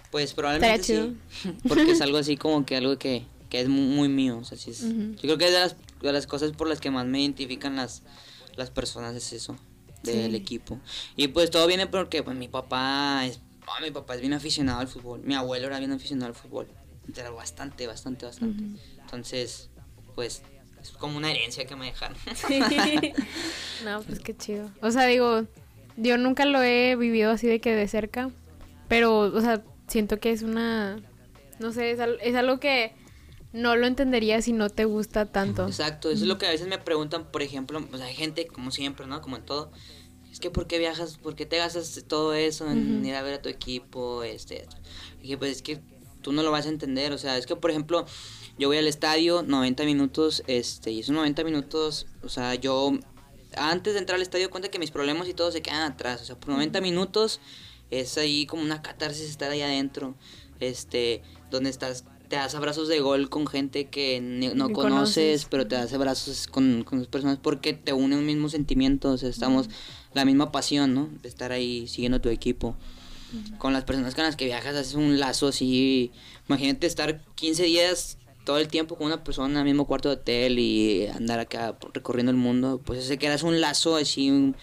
[0.09, 1.17] Pues probablemente sí.
[1.67, 4.37] Porque es algo así como que algo que, que es muy, muy mío.
[4.37, 4.83] O sea, sí es-.
[4.87, 7.75] Yo creo que es de las, de las cosas por las que más me identifican
[7.75, 8.03] las,
[8.57, 9.55] las personas, es eso,
[10.03, 10.37] del Sí.
[10.37, 10.79] equipo.
[11.15, 13.39] Y pues todo viene porque pues, mi papá es,
[13.81, 15.21] mi papá es bien aficionado al fútbol.
[15.23, 16.67] Mi abuelo era bien aficionado al fútbol.
[17.13, 18.63] Pero bastante, bastante, bastante.
[19.01, 19.69] Entonces,
[20.15, 20.41] pues
[20.81, 22.17] es como una herencia que me dejaron.
[22.35, 22.59] Sí.
[23.83, 24.69] No, pues qué chido.
[24.81, 25.43] O sea, digo,
[25.97, 28.29] yo nunca lo he vivido así de que de cerca,
[28.87, 30.97] pero, o sea, siento que es una,
[31.59, 32.93] no sé, es, es algo que
[33.55, 35.65] no lo entendería si no te gusta tanto.
[35.65, 38.71] Exacto, eso es lo que a veces me preguntan, por ejemplo, pues hay gente, como
[38.71, 39.21] siempre, ¿no?
[39.21, 39.71] Como en todo,
[40.31, 41.17] es que ¿por qué viajas?
[41.17, 44.23] ¿Por qué te gastas todo eso en ir a ver a tu equipo?
[44.23, 44.67] Este,
[45.19, 45.81] y dije, pues es que
[46.21, 48.05] tú no lo vas a entender, o sea, es que, por ejemplo,
[48.57, 52.91] yo voy al estadio 90 minutos, este, y esos 90 minutos, o sea, yo
[53.55, 56.25] antes de entrar al estadio cuenta que mis problemas y todo se quedan atrás, o
[56.25, 57.39] sea, por 90 minutos
[57.91, 60.15] es ahí como una catarsis estar ahí adentro,
[60.59, 65.45] este, donde estás, te das abrazos de gol con gente que no conoces, conoces.
[65.49, 69.17] pero te das abrazos con, con las personas porque te une un mismo sentimiento, o
[69.17, 69.69] sea, estamos
[70.13, 71.09] la misma pasión, ¿no?
[71.21, 72.75] De estar ahí siguiendo tu equipo.
[73.57, 76.11] Con las personas con las que viajas haces un lazo así,
[76.47, 80.15] imagínate estar 15 días todo el tiempo con una persona en el mismo cuarto de
[80.15, 84.55] hotel y andar acá recorriendo el mundo, pues ese que eras un lazo así un-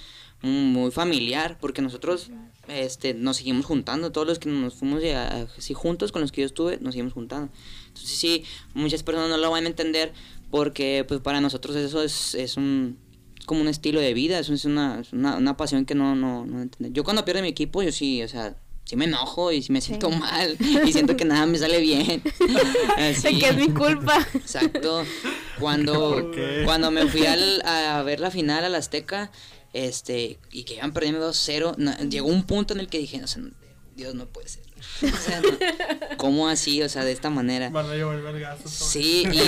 [0.43, 2.31] un muy familiar, porque nosotros
[2.69, 6.43] este nos seguimos juntando, todos los que nos fuimos ya, así juntos con los que
[6.43, 7.51] yo estuve, nos seguimos juntando.
[7.89, 8.45] Entonces sí,
[8.75, 10.13] muchas personas no lo van a entender
[10.51, 12.99] porque pues para nosotros eso es, es un
[13.39, 16.15] es como un estilo de vida, eso es una, es una, una pasión que no,
[16.15, 16.95] no, no entiende.
[16.97, 18.55] Yo cuando pierdo mi equipo, yo sí, o sea,
[18.85, 20.57] sí me enojo y sí me siento mal
[20.87, 22.23] y siento que nada me sale bien.
[22.97, 23.41] Así.
[23.41, 24.25] que es mi culpa.
[24.35, 25.05] Exacto.
[25.59, 26.31] Cuando,
[26.65, 29.33] cuando me fui al- a ver la final al Azteca,
[29.73, 33.27] este, y que iban perdiendo 2-0, no, llegó un punto en el que dije, o
[33.27, 33.43] sea,
[33.97, 34.63] Dios no puede ser.
[35.03, 35.49] O sea, no,
[36.17, 36.83] ¿cómo así?
[36.83, 37.71] O sea, de esta manera.
[37.71, 38.71] Van a vergazos.
[38.71, 39.39] Sí, y,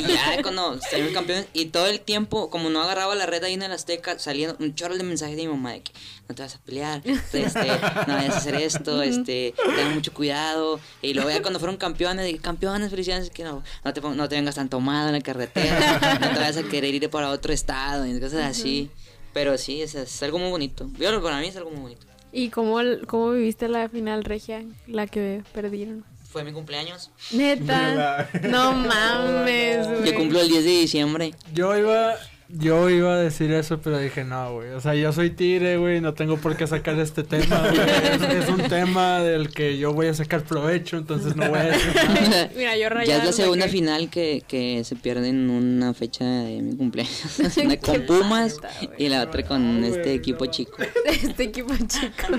[0.00, 3.54] y ya cuando salimos campeones, y todo el tiempo, como no agarraba la red ahí
[3.54, 5.92] en el Azteca, salían un chorro de mensajes de mi mamá de que
[6.28, 7.66] no te vas a pelear, este,
[8.06, 10.80] no vayas a hacer esto, este, ten mucho cuidado.
[11.00, 14.36] Y luego ya cuando fueron campeones, dije, campeones, felicidades, que no, no te, no te
[14.36, 18.06] vengas tan tomado en la carretera, no te vayas a querer ir para otro estado,
[18.06, 18.90] y cosas así.
[19.36, 20.88] Pero sí, es, es algo muy bonito.
[20.98, 22.06] Yo, para mí es algo muy bonito.
[22.32, 26.06] ¿Y cómo, cómo viviste la final regia, la que perdieron?
[26.30, 27.10] Fue mi cumpleaños.
[27.32, 28.30] Neta.
[28.44, 30.10] No mames, güey.
[30.10, 31.34] Yo cumplo el 10 de diciembre.
[31.52, 32.14] Yo iba,
[32.48, 34.70] yo iba a decir eso, pero dije, no, güey.
[34.70, 36.00] O sea, yo soy tigre, güey.
[36.00, 37.80] No tengo por qué sacar este tema, güey.
[37.80, 41.64] Es, es un tema del que yo voy a sacar provecho, entonces no voy a
[41.64, 42.50] decir nada.
[42.56, 46.62] Mira, yo Ya es la segunda final que, que se pierde en una fecha de
[46.62, 47.38] mi cumpleaños.
[47.64, 50.50] Una con Pumas falta, y la otra con No, este equipo no.
[50.50, 50.76] chico.
[51.06, 52.38] Este equipo chico.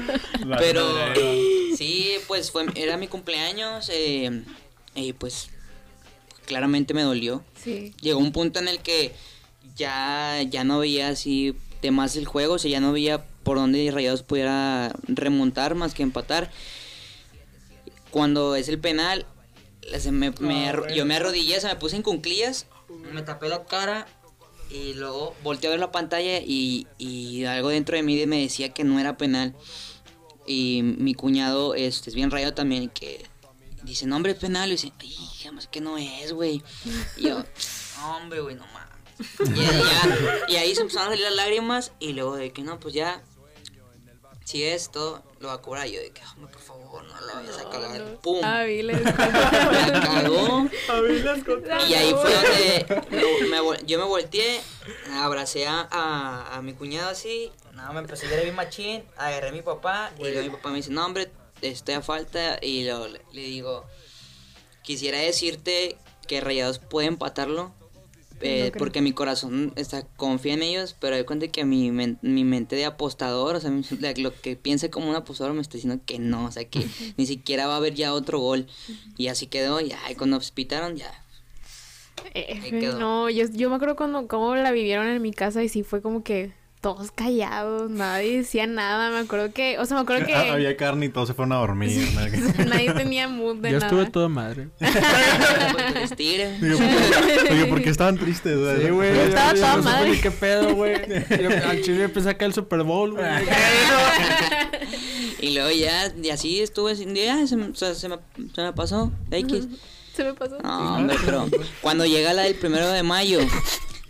[0.58, 0.84] Pero
[1.76, 4.44] sí, pues fue era mi cumpleaños eh,
[4.96, 5.50] y pues
[6.46, 7.44] claramente me dolió.
[7.62, 7.94] Sí.
[8.02, 9.14] Llegó un punto en el que
[9.78, 13.58] ya, ya no veía así de más el juego, o sea, ya no veía por
[13.58, 16.52] dónde Rayados pudiera remontar más que empatar.
[18.12, 19.26] Cuando es el penal,
[20.00, 22.66] se me- me Ah, yo me arrodillé, se me puse en cunclillas,
[23.14, 24.08] me tapé la cara
[24.72, 28.74] y luego volteé a ver la pantalla y, y algo dentro de mí me decía
[28.74, 29.56] que no era penal.
[30.46, 33.26] Y mi cuñado este, es bien rayado también que
[33.84, 34.70] dice, no hombre, es penal.
[34.70, 36.64] Y dice, ay, jamás que no es, güey.
[37.18, 37.44] Y yo,
[38.00, 38.87] "No, hombre, güey, no mames.
[39.20, 42.80] Y, ya- y ahí se empezaron a salir las lágrimas y luego de que no,
[42.80, 43.22] pues ya
[44.46, 45.88] si es todo, lo va a cobrar.
[45.88, 48.16] Yo de que, hombre, por favor, no lo vayas a cagar.
[48.22, 48.40] ¡Pum!
[48.44, 49.02] Ah, Viles.
[49.04, 49.14] La
[50.06, 50.70] cagó.
[51.90, 54.62] Y ahí fue donde me- me vol- yo me volteé,
[55.16, 59.50] abracé a, a, a mi cuñado así, no, me empecé a llorar bien machín, agarré
[59.50, 61.30] a mi papá y luego mi papá me dice, no hombre,
[61.62, 63.86] estoy a falta y luego le, le digo,
[64.82, 67.74] quisiera decirte que Rayados puede empatarlo.
[68.42, 72.20] Eh, No porque mi corazón está confía en ellos, pero doy cuenta que mi, men-
[72.22, 75.62] mi mente de apostador, o sea, mi- la- lo que piense como un apostador me
[75.62, 76.86] está diciendo que no, o sea, que
[77.18, 78.68] ni siquiera va a haber ya otro gol.
[79.18, 81.12] Y así quedó, y ay, cuando pitaron, ya,
[82.34, 83.00] Eh, quedó.
[83.00, 86.02] no, yo, yo me acuerdo cuando cómo la vivieron en mi casa y sí fue
[86.02, 89.10] como que todos callados, nadie decía nada.
[89.12, 91.52] Me acuerdo que, o sea, me acuerdo que Ah, Había carne y todos se fueron
[91.54, 92.08] a dormir.
[92.14, 92.66] ¿no?
[92.66, 93.88] nadie tenía mood de Yo nada.
[93.88, 94.70] estuve todo madre.
[94.80, 94.88] que.
[96.62, 98.58] Digo, ¿por- Oye, ¿por qué estaban tristes?
[98.82, 99.10] Sí, güey.
[99.10, 100.20] Yo yo- estaba yo toda madre.
[100.22, 100.96] qué pedo, güey.
[101.42, 103.26] Yo- Al chile empecé a caer el Super Bowl, güey.
[105.40, 108.18] Y luego ya, y así estuve sin día, se, me- o sea, se me,
[108.56, 109.68] se me pasó, X.
[110.16, 110.58] Se me pasó.
[110.64, 111.48] No, hombre, pero
[111.82, 113.40] cuando llega la del primero de mayo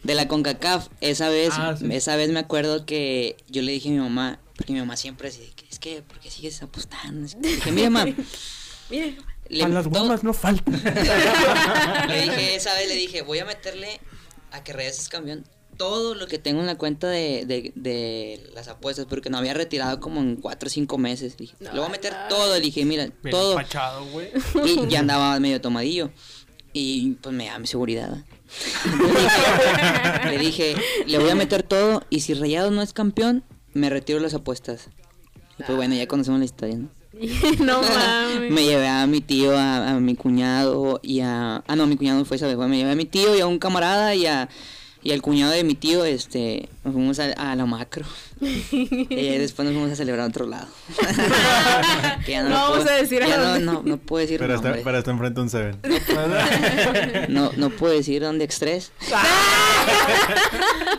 [0.03, 1.85] de la CONCACAF, esa vez, Ah, sí.
[1.91, 5.29] esa vez me acuerdo que yo le dije a mi mamá, porque mi mamá siempre
[5.29, 7.27] así, es que, ¿por qué sigues apostando?
[7.41, 8.11] Que- Dije, mira, mamá,
[8.89, 9.17] Mire,
[9.49, 10.71] le, a las guamas no falta.
[12.07, 13.99] le dije, esa vez le dije, voy a meterle
[14.51, 15.45] a que Reyes es campeón
[15.75, 19.53] todo lo que tengo en la cuenta de, de, de las apuestas, porque no había
[19.53, 21.37] retirado como en 4 o 5 meses.
[21.37, 23.51] Dije, le voy a meter todo, le dije, mira, Bien todo.
[23.51, 24.03] empachado.
[24.65, 26.09] Y ya andaba medio tomadillo.
[26.73, 28.09] Y pues me da mi seguridad.
[28.09, 28.23] le,
[30.29, 30.75] le dije,
[31.05, 33.43] le voy a meter todo y si Rayados no es campeón,
[33.73, 34.89] me retiro las apuestas.
[35.59, 36.89] Y pues bueno, ya conocemos la historia, ¿no?
[37.59, 38.51] no mames.
[38.51, 41.63] Me llevé a mi tío, a, a mi cuñado y a...
[41.67, 42.57] Ah, no, mi cuñado no fue esa vez.
[42.57, 44.49] Me llevé a mi tío y a un camarada y a...
[45.07, 48.03] Y al cuñado de mi tío, este, nos fuimos a, a la macro.
[48.41, 50.67] y después nos fuimos a celebrar a otro lado.
[52.25, 54.55] Que ya No lo vamos puedo- a decir a no, no, no puedo decir Pero
[54.55, 54.81] está, nombre.
[54.83, 55.79] pero está enfrente de un Seven.
[57.33, 58.91] No, no puedo decir dónde extres.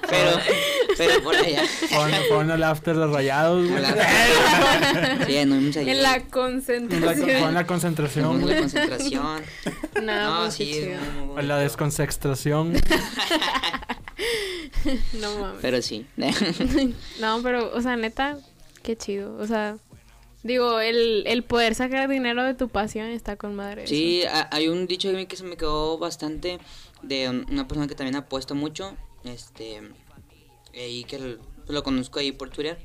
[0.09, 0.39] pero,
[0.97, 1.63] pero por allá.
[2.29, 3.83] Fueron al after de rayados, güey.
[5.27, 7.29] Sí, no hemos En la concentración.
[7.29, 8.59] Fueron la concentración, la güey.
[8.59, 9.43] concentración.
[10.03, 10.99] No, No, sí, chido.
[11.27, 12.73] muy, la desconcentración.
[15.21, 15.59] No mames.
[15.63, 16.07] Pero sí.
[17.21, 18.39] No, pero, o sea, neta,
[18.83, 19.37] qué chido.
[19.39, 19.79] O sea,
[20.43, 23.87] digo, el, el poder sacar dinero de tu pasión está con madre.
[23.87, 26.59] Sí, ha- hay un dicho de mí que se me quedó bastante
[27.03, 29.81] de un- una persona que también apuesta mucho, este,
[30.75, 31.39] y que lo,
[31.69, 32.79] lo conozco ahí por Twitter.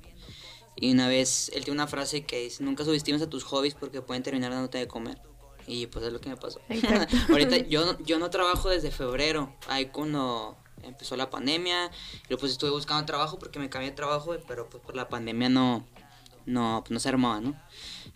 [0.76, 4.02] Y una vez él tiene una frase que dice, nunca subestimes a tus hobbies porque
[4.02, 5.20] pueden terminar dándote de comer.
[5.68, 6.60] Y pues es lo que me pasó.
[7.30, 11.92] Ahorita yo, no- yo no trabajo desde febrero, ahí cuando empezó la pandemia,
[12.30, 15.50] y pues estuve buscando trabajo porque me cambié de trabajo, pero pues por la pandemia
[15.50, 15.86] no,
[16.46, 17.56] no, pues no se armaba, ¿no?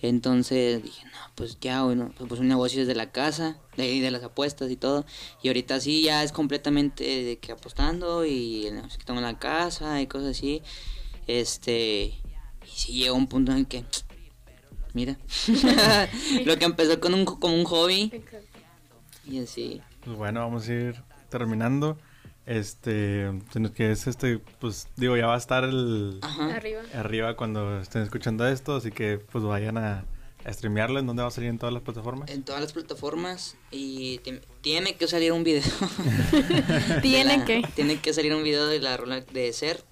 [0.02, 4.00] Entonces dije, no, pues ya, bueno, pues, pues un negocio desde la casa, de ahí
[4.00, 5.06] de las apuestas y todo.
[5.42, 9.26] Y ahorita sí ya es completamente de que apostando y el negocio que tengo en
[9.26, 10.62] la casa y cosas así.
[11.26, 12.14] Este,
[12.64, 13.86] y sí llegó un punto en que,
[14.94, 15.18] mira,
[16.46, 18.12] lo que empezó con un, como un hobby
[19.26, 19.82] y así.
[20.04, 21.98] Pues bueno, vamos a ir terminando.
[22.48, 26.56] Este, se nos- que es este, pues digo, ya va a estar el Ajá.
[26.56, 26.82] Arriba.
[26.94, 30.06] arriba cuando estén escuchando esto, así que pues vayan a,
[30.46, 32.30] a streamearlo, en donde va a salir en todas las plataformas.
[32.32, 35.62] En todas las plataformas y ti- tiene que salir un video.
[37.02, 37.64] Tiene De la- que.
[37.76, 39.84] Tiene que salir un video de la rola de Ser.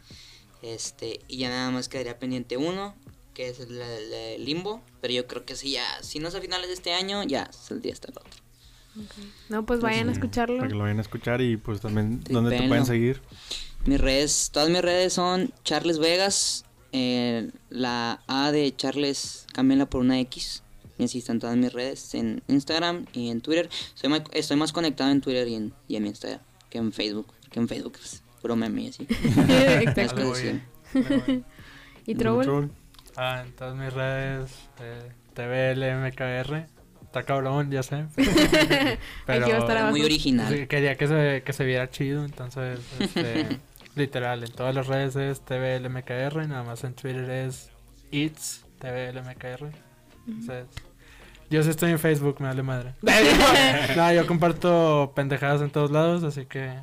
[0.61, 2.95] Este, y ya nada más quedaría pendiente uno,
[3.33, 4.81] que es el, el- el Limbo.
[5.01, 7.51] Pero yo creo que si ya, si no es a finales de este año, ya
[7.51, 8.44] saldría hasta el otro.
[9.49, 10.57] No, pues vayan a escucharlo.
[10.57, 13.21] Para que lo vayan a escuchar y pues también donde te pueden seguir.
[13.85, 16.65] Mis redes, todas mis redes son Charles Vegas.
[16.97, 20.63] eh, la A de Charles, cámbienla por una X.
[20.97, 23.69] Y así están todas mis redes en Instagram y en Twitter.
[23.95, 26.39] Soy más- estoy más conectado en Twitter y en, y en mi Instagram
[26.69, 27.27] que en Facebook.
[27.51, 29.05] Que en Facebook, pues, puro meme y así.
[29.09, 30.33] Exacto.
[32.05, 32.69] ¿Y Trouble?
[33.17, 36.67] Ah, en todas mis redes, eh, TVLMKR.
[37.15, 38.07] Está cabrón, ya sé.
[38.17, 39.91] Estar abajo.
[39.91, 40.53] Muy original.
[40.53, 43.57] Sí, quería que se, que se viera chido, entonces, este,
[43.95, 47.69] literal, en todas las redes es TVLMKR, nada más en Twitter es
[48.11, 49.69] It's TVLMKR.
[50.27, 50.65] Entonces,
[51.49, 52.95] yo sí estoy en Facebook, me vale madre.
[53.95, 56.73] no, yo comparto pendejadas en todos lados, así que,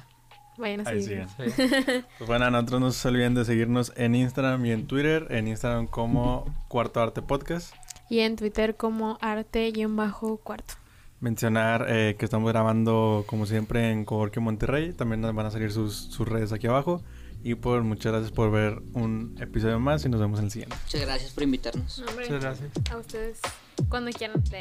[0.56, 1.14] Vayan a sí.
[1.36, 5.26] Pues bueno, a nosotros no se olviden de seguirnos en Instagram y en Twitter.
[5.30, 7.74] En Instagram como Cuarto Arte Podcast.
[8.12, 10.74] Y en Twitter como arte-cuarto.
[11.20, 14.92] Mencionar eh, que estamos grabando como siempre en Coworking Monterrey.
[14.92, 17.02] También nos van a salir sus, sus redes aquí abajo.
[17.42, 20.76] Y por muchas gracias por ver un episodio más y nos vemos en el siguiente.
[20.82, 22.00] Muchas gracias por invitarnos.
[22.00, 22.70] No, Muchas gracias.
[22.90, 23.40] a ustedes
[23.88, 24.42] cuando quieran.
[24.44, 24.56] Sí.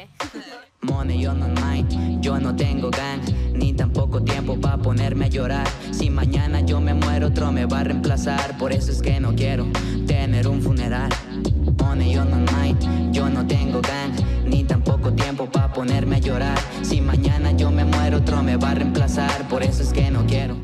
[0.82, 3.20] Money on my mind, yo no tengo gang,
[3.52, 5.66] ni tampoco tiempo pa' ponerme a llorar.
[5.90, 8.58] Si mañana yo me muero, otro me va a reemplazar.
[8.58, 9.66] Por eso es que no quiero
[10.06, 11.10] tener un funeral.
[11.78, 14.12] Money on my mind, yo no tengo gang,
[14.46, 16.58] ni tampoco tiempo pa' ponerme a llorar.
[16.82, 19.48] Si mañana yo me muero, otro me va a reemplazar.
[19.48, 20.56] Por eso es que no quiero